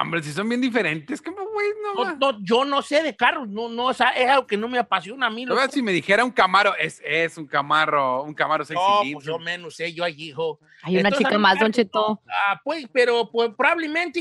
[0.00, 1.66] Hombre, si son bien diferentes, ¿cómo, güey?
[1.82, 3.48] No, No, no, yo no sé de carros.
[3.48, 5.44] No, no, o sea, es algo que no me apasiona a mí.
[5.44, 9.00] Verdad, si me dijera un Camaro, es, es un Camaro, un Camaro seis No, pues
[9.00, 9.24] cilindros.
[9.24, 10.58] yo menos sé, yo allí, hijo.
[10.82, 12.20] Hay una Entonces, chica más, Don Cheto.
[12.28, 14.20] Ah, pues, pero pues, probablemente,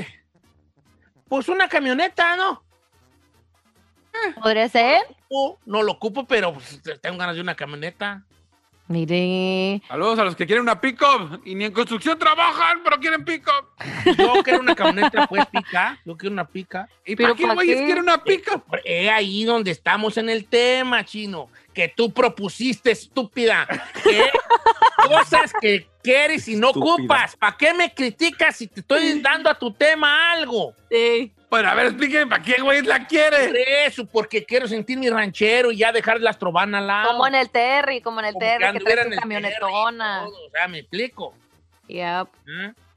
[0.00, 0.06] eh,
[1.28, 2.62] pues una camioneta, ¿no?
[4.42, 5.00] ¿Podría ser?
[5.30, 8.24] No, no lo ocupo, pero pues, tengo ganas de una camioneta.
[8.90, 9.80] Mire.
[9.86, 13.68] Saludos a los que quieren una pick-up y ni en construcción trabajan, pero quieren pick-up.
[14.18, 15.96] Yo quiero una camioneta, pues pica.
[16.04, 16.88] Yo quiero una pica.
[17.06, 18.64] ¿Y para qué güeyes quieren una pick-up?
[18.84, 21.48] Es ahí donde estamos en el tema, chino.
[21.72, 23.64] Que tú propusiste, estúpida.
[24.02, 24.24] Que
[25.08, 26.94] cosas que quieres y no Estúpida.
[26.94, 27.36] ocupas.
[27.36, 30.74] ¿Para qué me criticas si te estoy dando a tu tema algo?
[30.90, 31.32] Sí.
[31.50, 33.48] Pero a ver, explíquenme, ¿para qué güey la quiere?
[33.48, 37.08] Por eso, porque quiero sentir mi ranchero y ya dejar la astrobana al lado.
[37.08, 40.26] Como en el Terry, como en el Como que Terry, que anduviera trae camionetona.
[40.26, 41.34] Todo, o sea, me explico.
[41.88, 41.98] Yep.
[41.98, 42.28] ¿Ah?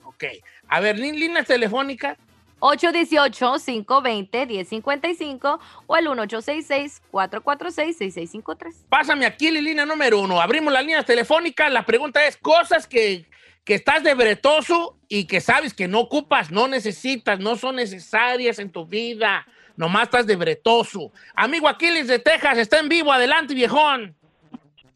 [0.04, 0.26] Ok.
[0.68, 2.16] A ver, líneas telefónicas.
[2.60, 8.86] 818-520-1055 o el 1866-446-6653.
[8.88, 10.40] Pásame aquí la línea número uno.
[10.40, 11.70] Abrimos las líneas telefónicas.
[11.72, 13.26] La pregunta es cosas que,
[13.64, 18.60] que estás de bretoso y que sabes que no ocupas, no necesitas, no son necesarias
[18.60, 19.46] en tu vida.
[19.76, 21.12] Nomás estás de bretoso.
[21.36, 23.12] Amigo Aquiles de Texas, está en vivo.
[23.12, 24.16] Adelante, viejón.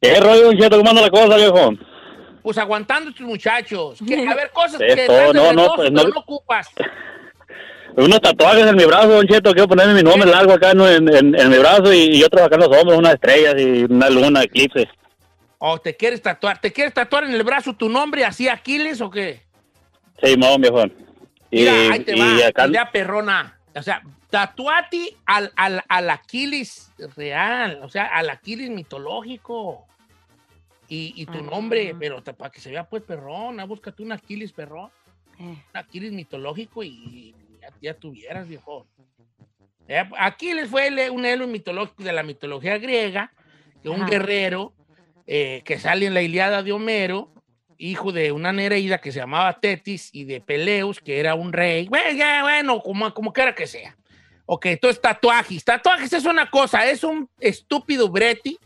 [0.01, 0.77] ¿Qué rollo, Cheto?
[0.77, 1.71] ¿Cómo anda la cosa, viejo?
[2.43, 3.99] Pues aguantando estos muchachos.
[4.07, 6.13] Que- a ver, cosas que estás de no, no, bretoso, pues, pero no.
[6.13, 6.67] no ocupas.
[7.95, 9.51] Unos tatuajes en mi brazo, Don Cheto.
[9.53, 10.87] Quiero ponerme mi nombre largo acá ¿no?
[10.87, 13.85] en, en- en mi brazo y, y otros acá en los hombros, unas estrellas y
[13.91, 14.87] una luna, eclipse.
[15.59, 16.59] ¿O te quieres tatuar?
[16.61, 19.43] ¿Te quieres tatuar en el brazo tu nombre así Aquiles o qué?
[20.21, 20.83] Sí, no, viejo.
[21.49, 23.59] Y, Mira, ahí te y va, acá, idea perrona.
[23.75, 29.85] O sea, tatuate al, al, al Aquiles real, o sea, al Aquiles mitológico.
[30.89, 34.53] Y, y tu nombre, pero para que se vea pues perrón, ah, búscate un Aquiles
[34.53, 34.89] perrón,
[35.37, 35.43] Eh.
[35.43, 38.87] un Aquiles mitológico y ya, ya tuvieras, viejo.
[39.89, 43.31] Eh, Aquiles fue el- un héroe mitológico de la mitología griega,
[43.83, 44.09] que un Ajá.
[44.11, 44.71] guerrero
[45.27, 47.31] eh, que sale en la Iliada de Homero,
[47.77, 51.87] hijo de una nereida que se llamaba Tetis y de Peleus, que era un rey.
[51.87, 53.95] Bueno, ya, bueno, como, como quiera que sea.
[54.45, 55.63] Ok, entonces tatuajes.
[55.63, 58.57] Tatuajes es una cosa, es un estúpido breti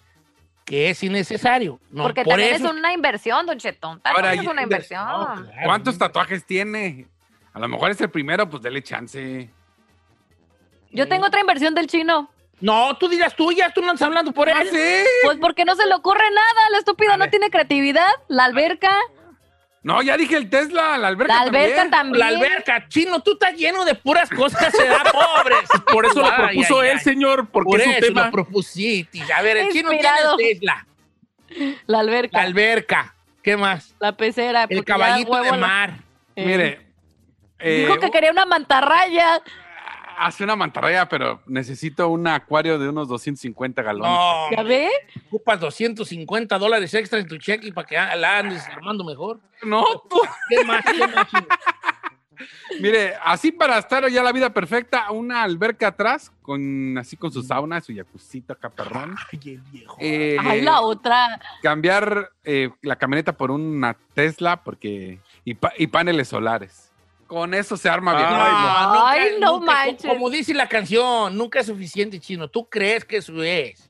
[0.63, 1.79] que es innecesario.
[1.89, 3.99] No, Porque por también eso- es una inversión, Don Chetón.
[4.03, 5.49] Ahora, es una inversión.
[5.65, 7.07] ¿Cuántos tatuajes tiene?
[7.51, 9.49] A lo mejor es el primero, pues dele chance.
[10.91, 12.29] Yo tengo otra inversión del chino.
[12.61, 14.55] No, tú dirás tuyas, tú no estás hablando por él.
[14.57, 15.03] ¿Ah, sí?
[15.23, 16.69] Pues porque no se le ocurre nada.
[16.71, 18.07] La estúpida no tiene creatividad.
[18.27, 18.95] La alberca.
[19.83, 22.19] No, ya dije el Tesla, la alberca La alberca también.
[22.19, 25.67] La alberca, chino, tú estás lleno de puras cosas, se da pobres.
[25.91, 27.03] Por eso lo propuso ay, él, ay.
[27.03, 28.25] señor, porque Por es su eso tema.
[28.25, 29.23] lo propusiste.
[29.35, 30.85] A ver, el chino tiene el Tesla,
[31.87, 32.37] La alberca.
[32.37, 33.15] la alberca.
[33.41, 33.95] ¿Qué más?
[33.99, 34.67] La pecera.
[34.69, 35.93] El ya caballito de la- mar.
[36.35, 36.87] Eh, Mire,
[37.57, 39.41] eh, Dijo que quería una mantarraya.
[40.25, 44.11] Hace una mantarraya, pero necesito un acuario de unos 250 galones.
[44.11, 44.89] No, ¿Ya ve?
[45.27, 49.39] ocupas 250 dólares extra en tu cheque para que la andes armando mejor.
[49.63, 50.21] No, tú.
[50.49, 50.83] ¿Qué más?
[50.85, 51.27] ¿Qué más?
[52.79, 57.43] Mire, así para estar ya la vida perfecta, una alberca atrás, con así con su
[57.43, 59.15] sauna, su jacuzito acá perrón.
[59.31, 59.95] Ay, el viejo.
[59.99, 61.39] Eh, Ay, la otra.
[61.61, 66.90] cambiar eh, la camioneta por una Tesla porque y, pa- y paneles solares.
[67.31, 68.27] Con eso se arma bien.
[68.29, 70.05] No, Ay, nunca- no nunca- manches.
[70.11, 72.49] Como dice la canción, nunca es suficiente, chino.
[72.49, 73.89] Tú crees que eso es.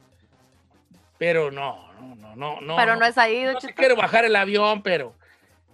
[1.17, 2.61] Pero no, no, no, no.
[2.61, 5.15] no Pero no es ahí, No te quiero bajar el avión, pero.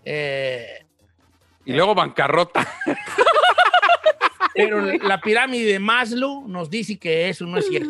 [0.05, 0.85] eh,
[1.65, 2.65] Y luego bancarrota.
[4.55, 7.89] pero la pirámide de Maslow nos dice que eso no es cierto.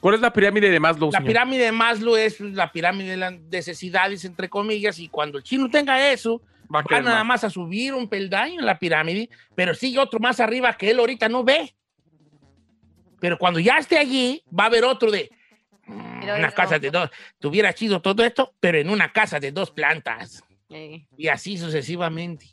[0.00, 1.28] ¿Cuál es la pirámide de Maslow, La señor?
[1.28, 5.70] pirámide de Maslow es la pirámide de las necesidades, entre comillas, y cuando el chino
[5.70, 6.42] tenga eso,
[6.74, 7.42] Va a va nada más.
[7.42, 10.98] más a subir un peldaño en la pirámide, pero sigue otro más arriba que él
[10.98, 11.74] ahorita no ve.
[13.20, 15.30] Pero cuando ya esté allí, va a haber otro de
[15.86, 17.10] mm, Mira, una casa de dos.
[17.38, 20.42] Tuviera chido todo esto, pero en una casa de dos plantas.
[20.68, 21.06] Sí.
[21.16, 22.46] Y así sucesivamente.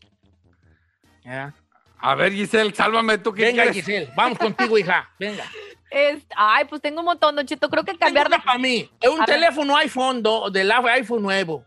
[1.24, 1.54] ¿Ya?
[2.00, 3.76] A ver, Giselle, sálvame tú que Venga, quieres?
[3.86, 5.10] Giselle, vamos contigo, hija.
[5.20, 5.44] Venga.
[5.92, 7.70] Es- ay, pues tengo un montón, Don Cheto.
[7.70, 8.38] Creo que cambiar de.
[8.40, 8.90] Para mí.
[9.02, 9.36] Es un A ver.
[9.40, 11.66] teléfono iPhone, do- del iPhone nuevo,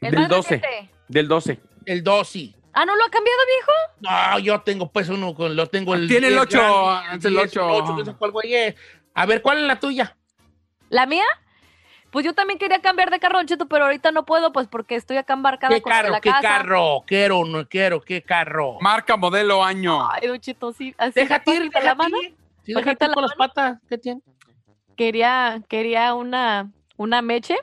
[0.00, 0.56] ¿El Del más 12.
[0.56, 0.90] reciente?
[1.08, 1.60] Del 12.
[1.90, 2.54] El 12.
[2.72, 3.72] Ah, ¿no lo ha cambiado, viejo?
[4.00, 7.24] No, yo tengo pues uno con lo tengo el Tiene el 10 ocho, grande, es
[7.24, 7.66] el 10, ocho.
[7.68, 8.74] ocho, que sé cuál güey es.
[9.14, 10.16] A ver, ¿cuál es la tuya?
[10.88, 11.24] ¿La mía?
[12.12, 14.94] Pues yo también quería cambiar de carro, Don Cheto, pero ahorita no puedo, pues porque
[14.96, 16.10] estoy acá embarcada ¿Qué con carro?
[16.10, 16.42] la ¿Qué casa.
[16.42, 17.02] carro?
[17.06, 18.78] Quiero, no quiero, ¿qué carro?
[18.80, 20.08] Marca, modelo, año.
[20.10, 20.94] Ay, Don Cheto, sí.
[20.98, 22.20] Así Déjate ir, la mano.
[22.22, 22.34] ir.
[22.64, 23.52] Sí, déjate ir la con las mano.
[23.52, 23.78] patas.
[23.88, 24.20] ¿Qué tiene?
[24.96, 27.56] Quería, quería una, una meche.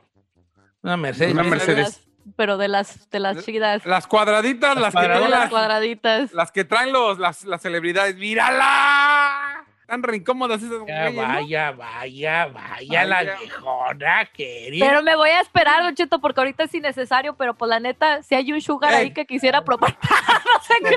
[0.82, 1.34] Una Mercedes.
[1.34, 2.07] Una Mercedes.
[2.36, 3.86] Pero de las, de las chidas.
[3.86, 6.34] Las cuadraditas, las, que traen las cuadraditas.
[6.34, 8.15] las que traen los, las, las celebridades.
[8.15, 9.63] ¡Mírala!
[9.82, 11.34] Están re incómodas esas Ya, güeyes, ¿no?
[11.34, 13.38] vaya, vaya, vaya, la Vaya.
[13.39, 14.86] viejona querida.
[14.86, 18.21] Pero me voy a esperar, Don Cheto, porque ahorita es innecesario, pero pues la neta,
[18.21, 18.99] si hay un sugar Ey.
[18.99, 19.97] ahí que quisiera probar,
[20.45, 20.95] no sé qué.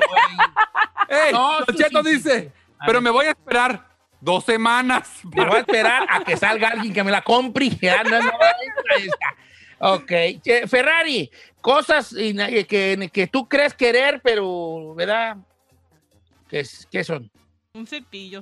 [1.07, 1.31] ¡Ey!
[1.33, 2.51] No, Don Cheto sí, dice, sí.
[2.85, 3.01] Pero ver.
[3.03, 3.89] me voy a esperar.
[4.19, 5.09] Dos semanas.
[5.33, 7.69] Me voy a esperar a que salga alguien que me la compre.
[7.81, 8.31] Ya, no, no,
[8.95, 9.35] ahí está.
[9.81, 10.11] Ok.
[10.11, 11.29] Eh, Ferrari,
[11.59, 15.37] cosas eh, que, que tú crees querer, pero, ¿verdad?
[16.47, 17.31] ¿Qué, son?
[17.73, 18.41] Un cepillo.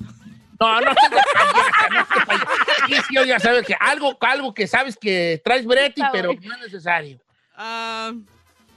[0.59, 2.97] No, no payasa, no.
[3.07, 7.19] Sí, ya sabes que algo, algo que sabes que traes Breti, pero no es necesario.
[7.55, 8.11] Ah,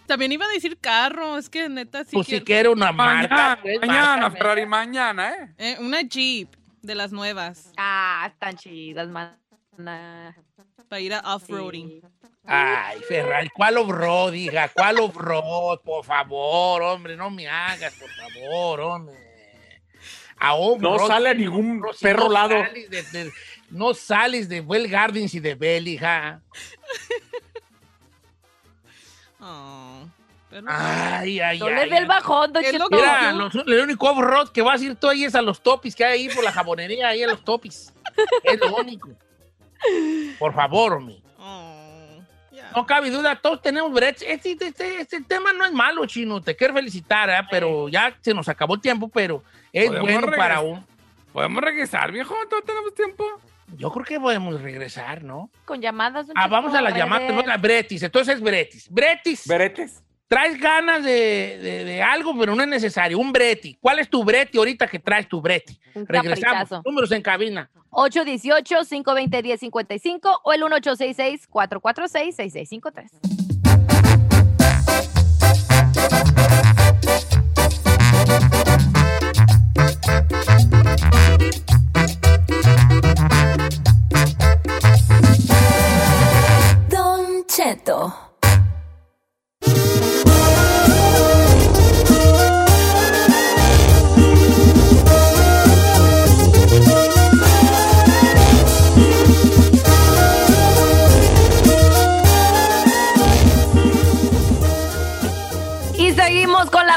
[0.07, 3.29] también iba a decir carro, es que neta sí Pues si quiero- una marca.
[3.29, 4.31] Mañana, pues, mañana.
[4.31, 5.55] Ferrari, mañana, ¿eh?
[5.59, 6.49] Eh, una Jeep
[6.83, 7.73] de las nuevas.
[7.77, 9.37] Ah, están chidas, man.
[10.93, 12.03] Para ir a off-roading.
[12.45, 14.69] Ay, Ferrari, ¿cuál off-road, hija?
[14.69, 15.81] ¿Cuál off-road?
[15.81, 19.17] Por favor, hombre, no me hagas, por favor, hombre.
[20.37, 22.63] A No sale a ningún perro no lado.
[22.63, 23.33] sales de- de-
[23.71, 26.43] no sales de Well Gardens y de Bell, hija.
[29.41, 30.07] Oh,
[30.51, 31.75] pero- Ay, ay, No ay.
[31.75, 32.87] le dé el bajón, don Cheto.
[32.91, 35.97] Mira, los- el único off-road que vas a ir tú ahí es a los topis
[35.97, 37.95] que hay ahí por la jabonería, ahí a los topis.
[38.45, 39.09] Es lo único.
[40.39, 41.17] Por favor, hombre.
[41.39, 41.83] Oh.
[42.75, 44.25] No cabe duda, todos tenemos brechas.
[44.27, 46.41] Este, este, este tema no es malo, chino.
[46.41, 47.47] Te quiero felicitar, ¿eh?
[47.51, 50.85] pero ya se nos acabó el tiempo, pero es bueno para un.
[51.33, 52.35] ¿Podemos regresar, viejo?
[52.49, 53.25] ¿Todavía tenemos tiempo?
[53.77, 55.51] Yo creo que podemos regresar, ¿no?
[55.65, 56.27] Con llamadas.
[56.35, 57.61] Ah, vamos a las llamadas.
[57.61, 58.89] Bretis, entonces es Bretis.
[58.91, 60.03] Bretis, Beretes.
[60.33, 63.19] Traes ganas de, de- de algo, pero no es necesario.
[63.19, 63.77] Un Breti.
[63.79, 65.79] ¿Cuál es tu Breti ahorita que traes tu Breti?
[65.95, 66.41] Un Regresamos.
[66.41, 66.81] caprichazo.
[66.87, 67.69] Números en cabina.
[67.91, 73.11] 818-520-1055 o el 1866-446-6653.
[86.89, 88.32] Don Cheto.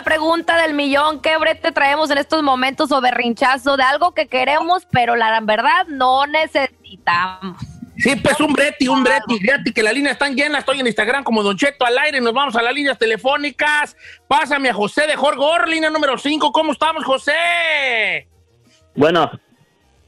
[0.06, 1.22] Pregunta del millón.
[1.22, 5.86] ¿Qué brete traemos en estos momentos o berrinchazo de algo que queremos, pero la verdad
[5.90, 7.58] no necesitamos?
[7.98, 9.40] Sí, pues un Breti, un Breti.
[9.40, 10.60] Fíjate que las líneas están llenas.
[10.60, 12.22] Estoy en Instagram como Don Cheto al aire.
[12.22, 13.98] Nos vamos a las líneas telefónicas.
[14.28, 16.52] Pásame a José de Jorgor, línea número 5.
[16.52, 18.28] ¿Cómo estamos, José?
[18.96, 19.32] Bueno,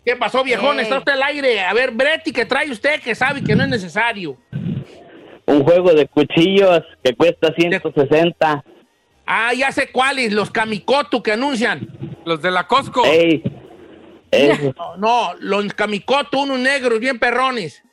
[0.06, 0.80] ¿Qué pasó, viejón?
[0.80, 0.84] Ey.
[0.84, 1.62] Está usted al aire.
[1.62, 4.38] A ver, Breti, ¿qué trae usted que sabe que no es necesario?
[5.48, 8.64] un juego de cuchillos que cuesta 160.
[9.28, 11.88] Ah, ya sé cuáles, los Kamikoto que anuncian.
[12.26, 13.04] Los de la Costco.
[13.06, 13.44] Ey,
[14.32, 17.84] No, no, los Kamikoto, unos negros bien perrones.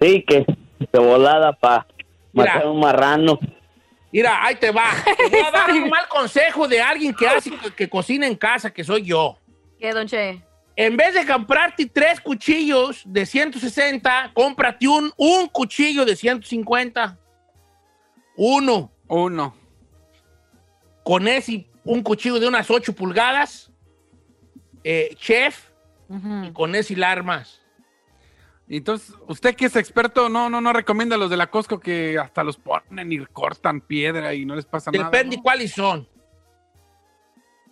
[0.00, 0.46] sí, que
[0.92, 1.86] de volada para
[2.32, 2.54] Mira.
[2.54, 3.38] matar un marrano.
[4.12, 4.90] Mira, ahí te va.
[5.18, 8.34] Te voy a dar un mal consejo de alguien que hace que, que cocina en
[8.34, 9.36] casa, que soy yo.
[9.78, 10.42] ¿Qué, don Che?
[10.74, 17.18] En vez de comprarte tres cuchillos de 160, cómprate un, un cuchillo de 150.
[18.36, 18.90] Uno.
[19.06, 19.54] Uno.
[21.04, 23.72] Con ese, un cuchillo de unas 8 pulgadas.
[24.84, 25.70] eh, chef.
[26.42, 27.60] Y con ese la armas.
[28.68, 32.44] Entonces, usted que es experto, no, no, no recomienda los de la Costco que hasta
[32.44, 35.10] los ponen y cortan piedra y no les pasa nada.
[35.10, 35.42] Depende ¿no?
[35.42, 36.08] cuáles son.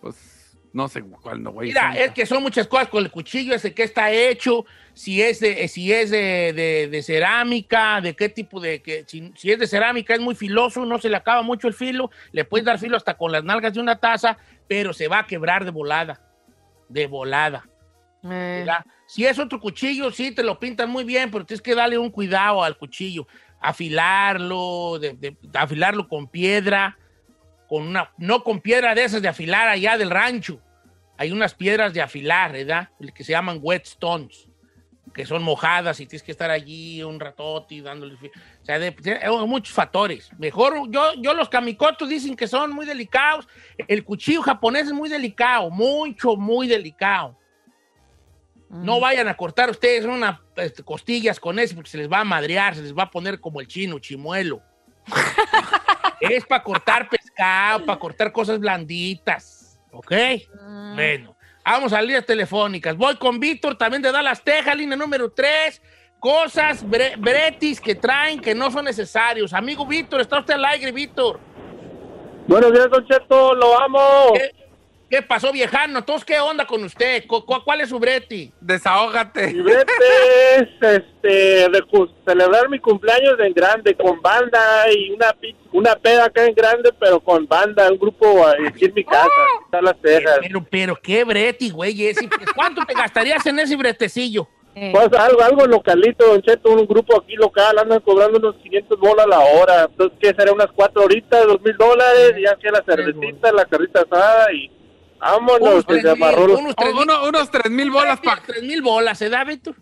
[0.01, 0.38] Pues
[0.73, 1.69] no sé cuál no, güey.
[1.69, 5.39] Mira, es que son muchas cosas con el cuchillo, ese que está hecho, si es
[5.39, 9.57] de, si es de, de- de cerámica, de qué tipo de, que, si, si es
[9.59, 12.77] de cerámica es muy filoso, no se le acaba mucho el filo, le puedes dar
[12.79, 16.21] filo hasta con las nalgas de una taza, pero se va a quebrar de volada,
[16.87, 17.67] de volada.
[18.61, 18.85] ¿verdad?
[19.07, 22.11] Si es otro cuchillo, sí, te lo pintan muy bien, pero tienes que darle un
[22.11, 23.25] cuidado al cuchillo,
[23.93, 26.97] afilarlo, de- de- afilarlo con piedra,
[27.69, 30.59] con una, no con piedra de esas de afilar allá del rancho.
[31.17, 32.89] Hay unas piedras de afilar, ¿verdad?
[33.13, 34.47] Que se llaman whetstones,
[35.13, 38.15] que son mojadas y tienes que estar allí un ratote y dándole.
[38.15, 40.31] O sea, de- hay muchos factores.
[40.39, 43.47] Mejor, yo, yo los kamikotos dicen que son muy delicados.
[43.87, 47.37] El cuchillo japonés es muy delicado, mucho, muy delicado.
[48.69, 52.23] No vayan a cortar ustedes unas este, costillas con ese porque se les va a
[52.23, 54.61] madrear, se les va a poner como el chino, chimuelo.
[56.21, 59.79] es para cortar pescado, para cortar cosas blanditas.
[59.91, 60.11] ¿Ok?
[60.95, 62.95] Bueno, vamos a líneas telefónicas.
[62.95, 65.81] Voy con Víctor, también de Dallas, Texas, línea número 3.
[66.19, 69.53] Cosas bre- bretis que traen que no son necesarios.
[69.53, 71.39] Amigo Víctor, está usted al aire, Víctor.
[72.47, 74.33] Buenos días, Don Cheto, lo amo.
[74.33, 74.51] ¿Qué,
[75.09, 76.03] ¿Qué pasó, viejano?
[76.03, 77.25] ¿Todos qué onda con usted?
[77.25, 78.51] ¿Cu- cu- ¿Cuál es su brete?
[78.61, 79.47] Desahógate.
[79.53, 79.91] Mi brete
[80.57, 81.83] es este, de
[82.27, 84.59] celebrar mi cumpleaños en grande, con banda
[84.95, 85.35] y una,
[85.71, 89.27] una peda acá en grande, pero con banda, un grupo aquí en mi casa,
[89.65, 90.37] están las cejas.
[90.41, 92.05] Pero, pero qué brete, güey.
[92.07, 92.29] ese.
[92.55, 94.47] ¿Cuánto te gastarías en ese bretecillo?
[94.75, 99.25] Pues algo, algo localito, Don Cheto, un grupo aquí local, andan cobrando unos 500 bolas
[99.27, 99.85] la hora.
[99.89, 100.53] Entonces, ¿qué será?
[100.53, 104.71] Unas cuatro horitas, dos mil dólares, y ya que la cervecita, la carrita asada y
[105.19, 107.03] vámonos, Unos se mil, amarró los unos tres mil.
[107.03, 109.59] Uno- unos tres mil bolas para Tres mil bolas, ¿eh, David?
[109.63, 109.75] tú?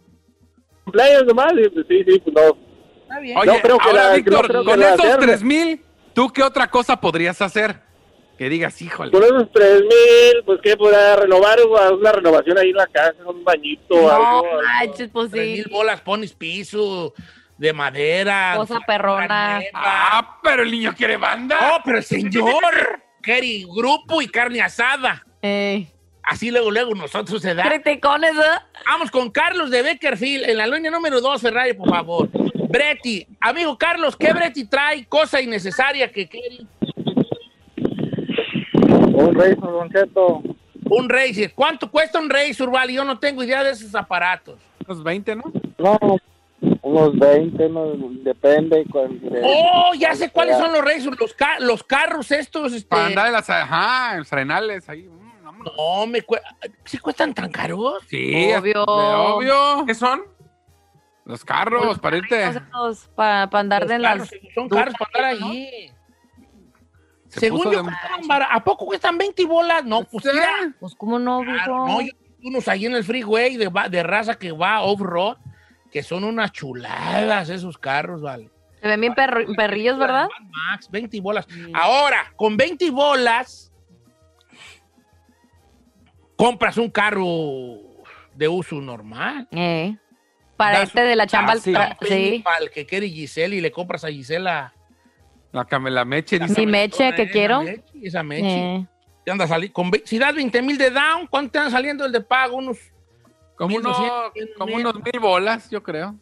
[0.84, 1.54] cumpleaños nomás.
[1.74, 2.58] pues, sí, sí, pues no.
[3.04, 3.38] Está bien.
[3.38, 5.82] Oye, No creo que ahora, la- Víctor, no con esos tres mil,
[6.14, 7.82] ¿tú qué otra cosa podrías hacer?
[8.38, 9.12] Que digas, híjole.
[9.12, 11.58] Con esos tres mil, pues que podrá renovar
[11.92, 14.44] una renovación ahí en la casa, un bañito, No algo.
[14.62, 15.52] manches, pues Tres sí.
[15.54, 17.14] mil bolas pones piso
[17.58, 18.54] de madera.
[18.56, 19.60] Cosa perrona.
[19.74, 21.58] Ah, pero el niño quiere banda.
[21.76, 23.02] Oh, pero señor.
[23.28, 25.22] Quiere grupo y carne asada.
[25.42, 25.90] Ey.
[26.24, 27.64] Así luego, luego nosotros se da.
[27.64, 28.80] Criticones, ¿eh?
[28.86, 32.30] Vamos con Carlos de Beckerfield en la línea número 2, Ferrari, por favor.
[32.70, 35.06] Breti, amigo Carlos, ¿qué Breti trae?
[35.08, 36.60] Cosa innecesaria que quiere.
[38.86, 40.42] Un rey, Don Cheto.
[40.90, 41.52] Un Razer.
[41.54, 42.94] ¿Cuánto cuesta un Razer, Vale?
[42.94, 44.58] Yo no tengo idea de esos aparatos.
[44.88, 45.52] Unos 20, ¿no?
[45.78, 46.00] No,
[46.82, 47.86] unos 20, no,
[48.24, 48.84] depende.
[48.86, 51.14] de- Oh, ya sé cuáles son los Razer.
[51.20, 52.74] Los, ca- los carros estos.
[52.74, 52.88] Este...
[52.90, 55.04] Para andar en las, ajá, en los arenales ahí.
[55.04, 55.74] mm, vámonos.
[55.78, 56.42] No, me cue-
[56.86, 58.04] ¿Sí cuestan tan caros?
[58.08, 58.74] Sí, Obvio.
[58.74, 59.86] de obvio.
[59.86, 60.22] ¿Qué son?
[61.26, 62.50] Los carros, para irte.
[63.16, 64.54] Para andar Los de carros, las.
[64.56, 65.92] son caros para andar ahí.
[67.28, 67.92] Se Según yo, de-
[68.50, 69.84] ¿a poco cuestan 20 bolas?
[69.84, 70.74] No, pues mira.
[70.80, 71.88] Pues, ¿cómo no, Claro, viejo?
[71.88, 75.36] no, yo tengo unos ahí en el freeway de, de raza que va off-road,
[75.92, 78.50] que son unas chuladas esos carros, vale.
[78.82, 80.28] Se ven bien perro- perrillos, ¿verdad?
[80.70, 81.48] Max, 20 bolas.
[81.74, 83.72] Ahora, con 20 bolas,
[86.36, 87.26] compras un carro
[88.36, 89.48] de uso normal.
[89.52, 89.96] Eh.
[90.56, 91.72] Para Das irte de la chamba al sí.
[91.72, 92.42] tra- Sí.
[92.44, 94.74] Para el que quiere Giselle y le compras a Gisela.
[95.52, 96.40] La camela meche.
[96.40, 97.62] Mi meche que quiero.
[97.64, 98.76] meche, Esa meche.
[98.76, 98.88] Eh.
[99.24, 102.06] Te anda sali- con ve- si das 20 mil de down, ¿cuánto te anda saliendo
[102.06, 102.58] el de pago?
[102.58, 102.78] Unos
[103.58, 104.86] Como, unos, 1200, como mil.
[104.88, 106.16] unos mil bolas, yo creo.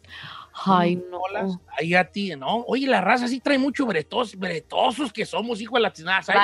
[0.64, 1.18] Ay, no.
[1.18, 1.58] bolas.
[1.78, 2.64] Ahí a ti, ¿no?
[2.66, 5.92] Oye, la raza sí trae mucho bretos, bretosos que somos, hijo de la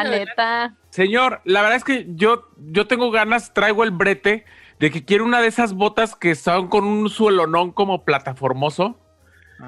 [0.04, 0.76] neta.
[0.90, 4.44] Señor, la verdad es que yo, yo tengo ganas, traigo el brete
[4.78, 8.98] de que quiero una de esas botas que son con un suelonón como plataformoso.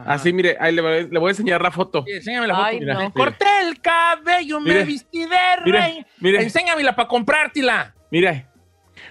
[0.07, 2.03] Así, mire, ahí le, voy- le voy a enseñar la foto.
[2.05, 2.67] Sí, enséñame la foto.
[2.67, 3.01] Ay, Mira, no.
[3.01, 4.85] me corté el cabello, me Mire.
[4.85, 6.07] vestí de Mire, rey.
[6.19, 6.43] mire.
[6.43, 7.95] Enséñamela para comprártela.
[8.11, 8.47] Mire,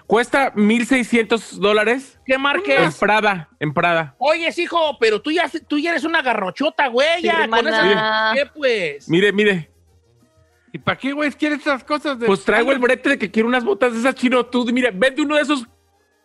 [0.08, 2.92] cuesta 1,600 dólares ¿Qué marca en?
[2.94, 4.16] Prada, en Prada.
[4.18, 7.22] Oye, hijo, pero tú ya, tú ya eres una garrochota, güey.
[7.22, 8.32] Sí, ya, con esa...
[8.34, 9.10] ¿Qué, pues?
[9.10, 9.70] Mire, mire,
[10.74, 12.18] ¿Y para qué, güey, quieres esas cosas?
[12.18, 12.26] De...
[12.26, 14.44] pues traigo el brete de que quiero unas botas de esas chino.
[14.48, 15.68] Tú, mire, vende uno de esos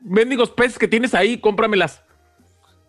[0.01, 2.03] mendigos peces que tienes ahí, cómpramelas.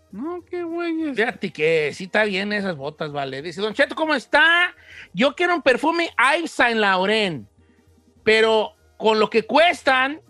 [0.10, 1.14] No, qué güey.
[1.14, 3.42] Fíjate que sí está bien esas botas, vale.
[3.42, 4.74] Dice, Don Cheto, ¿cómo está?
[5.14, 7.46] Yo quiero un perfume Yves Saint Laurent,
[8.24, 10.22] pero con lo que cuestan,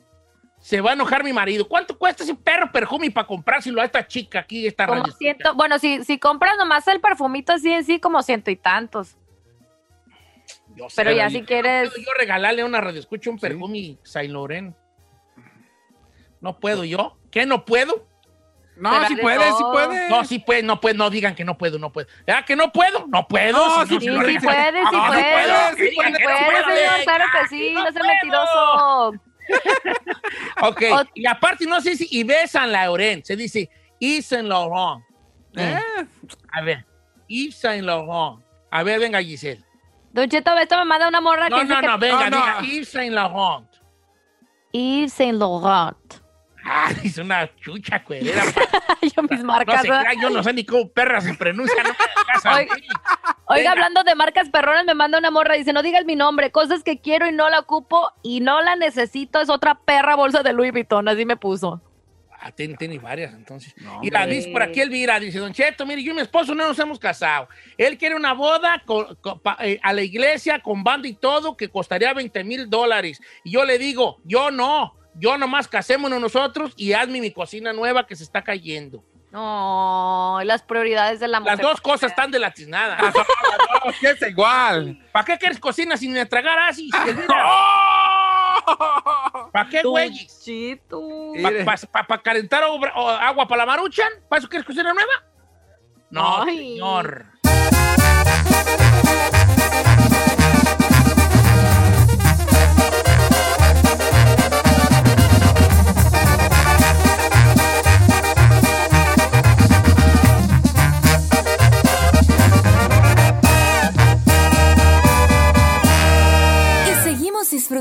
[0.59, 1.67] se va a enojar mi marido.
[1.67, 5.79] ¿Cuánto cuesta ese perro perfume para comprárselo a esta chica aquí, esta Como ciento, bueno,
[5.79, 9.15] si, si compras nomás el perfumito así en sí, como ciento y tantos.
[10.75, 13.39] Yo sé, Pero ya yo- si quieres- ¿Puedo yo regalarle a una radio escucha un
[13.39, 14.75] perfume Saint Laurent?
[16.41, 17.17] No puedo yo.
[17.31, 18.07] ¿Qué no puedo?
[18.77, 19.71] No, sí de puedes, sí todo.
[19.73, 20.09] puedes.
[20.09, 22.07] No, sí puede, no puede, no digan que no puedo, no puedo.
[22.25, 23.07] ¿Ya que no puedo?
[23.07, 23.51] No puedo.
[23.57, 24.71] No, señor, sí, se lo Sí, sí regalo.
[24.71, 29.13] puede, sí No, no sí sí señor, claro que sí, sea mentiroso.
[30.61, 30.81] Ok,
[31.15, 33.69] y aparte no sé si Yves Saint Laurent, se dice
[33.99, 35.01] Yves Saint Laurent.
[35.55, 35.79] Eh,
[36.51, 36.85] A ver,
[37.27, 38.43] Yves Saint Laurent.
[38.71, 39.63] A ver, venga Giselle.
[40.11, 41.87] Don Cheto, esto me manda una morra No, que dice no, que...
[41.87, 42.45] no, venga, No, no.
[42.45, 43.67] diga Yves Saint Laurent.
[44.73, 46.18] Yves Saint Laurent.
[46.71, 48.43] Ah, es una chucha cuerera.
[49.01, 49.81] Yo mis No marcas.
[49.81, 50.03] se ¿verdad?
[50.11, 51.81] crea, yo no sé ni cómo perra se pronuncia.
[51.83, 51.95] No me
[52.27, 52.45] hagas
[53.47, 53.71] a Oiga.
[53.71, 55.55] hablando de marcas perronas, me manda una morra.
[55.55, 56.51] Dice, no digas mi nombre.
[56.51, 59.41] Cosas que quiero y no la ocupo y no la necesito.
[59.41, 61.07] Es otra perra bolsa de Louis Vuitton.
[61.07, 61.81] Así me puso.
[62.41, 63.73] Ah, tiene, tiene varias, entonces.
[63.81, 66.55] No, y la dice por aquí Elvira, dice, Don Cheto, mire, yo y mi esposo
[66.55, 67.49] no nos hemos casado.
[67.77, 71.57] Él quiere una boda con- con- pa- eh, a la iglesia con banda y todo
[71.57, 73.19] que costaría 20 mil dólares.
[73.43, 78.05] Y yo le digo, yo no, yo nomás casémonos nosotros y hazme mi cocina nueva
[78.07, 79.03] que se está cayendo.
[79.31, 81.57] No, las prioridades de la mujer.
[81.57, 82.97] Las dos cosas están de la tiznada.
[82.99, 84.99] no, que es igual.
[85.11, 86.89] ¿Para qué quieres cocina sin tragar así?
[89.51, 90.27] ¿Para qué, güey?
[91.91, 94.09] ¿Para calentar obra- o agua para la maruchan?
[94.27, 95.11] ¿Para eso quieres cocina nueva?
[96.09, 96.57] No, Ay.
[96.57, 97.25] señor.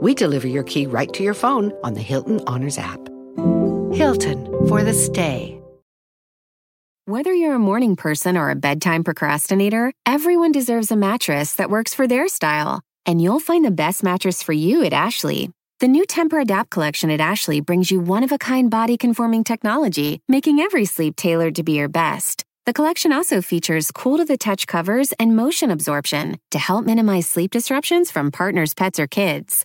[0.00, 3.00] we deliver your key right to your phone on the Hilton Honors app.
[3.92, 5.60] Hilton for the stay.
[7.06, 11.92] Whether you're a morning person or a bedtime procrastinator, everyone deserves a mattress that works
[11.92, 12.82] for their style.
[13.04, 15.50] And you'll find the best mattress for you at Ashley.
[15.80, 19.42] The new Temper Adapt collection at Ashley brings you one of a kind body conforming
[19.42, 22.44] technology, making every sleep tailored to be your best.
[22.66, 27.26] The collection also features cool to the touch covers and motion absorption to help minimize
[27.26, 29.64] sleep disruptions from partners, pets, or kids.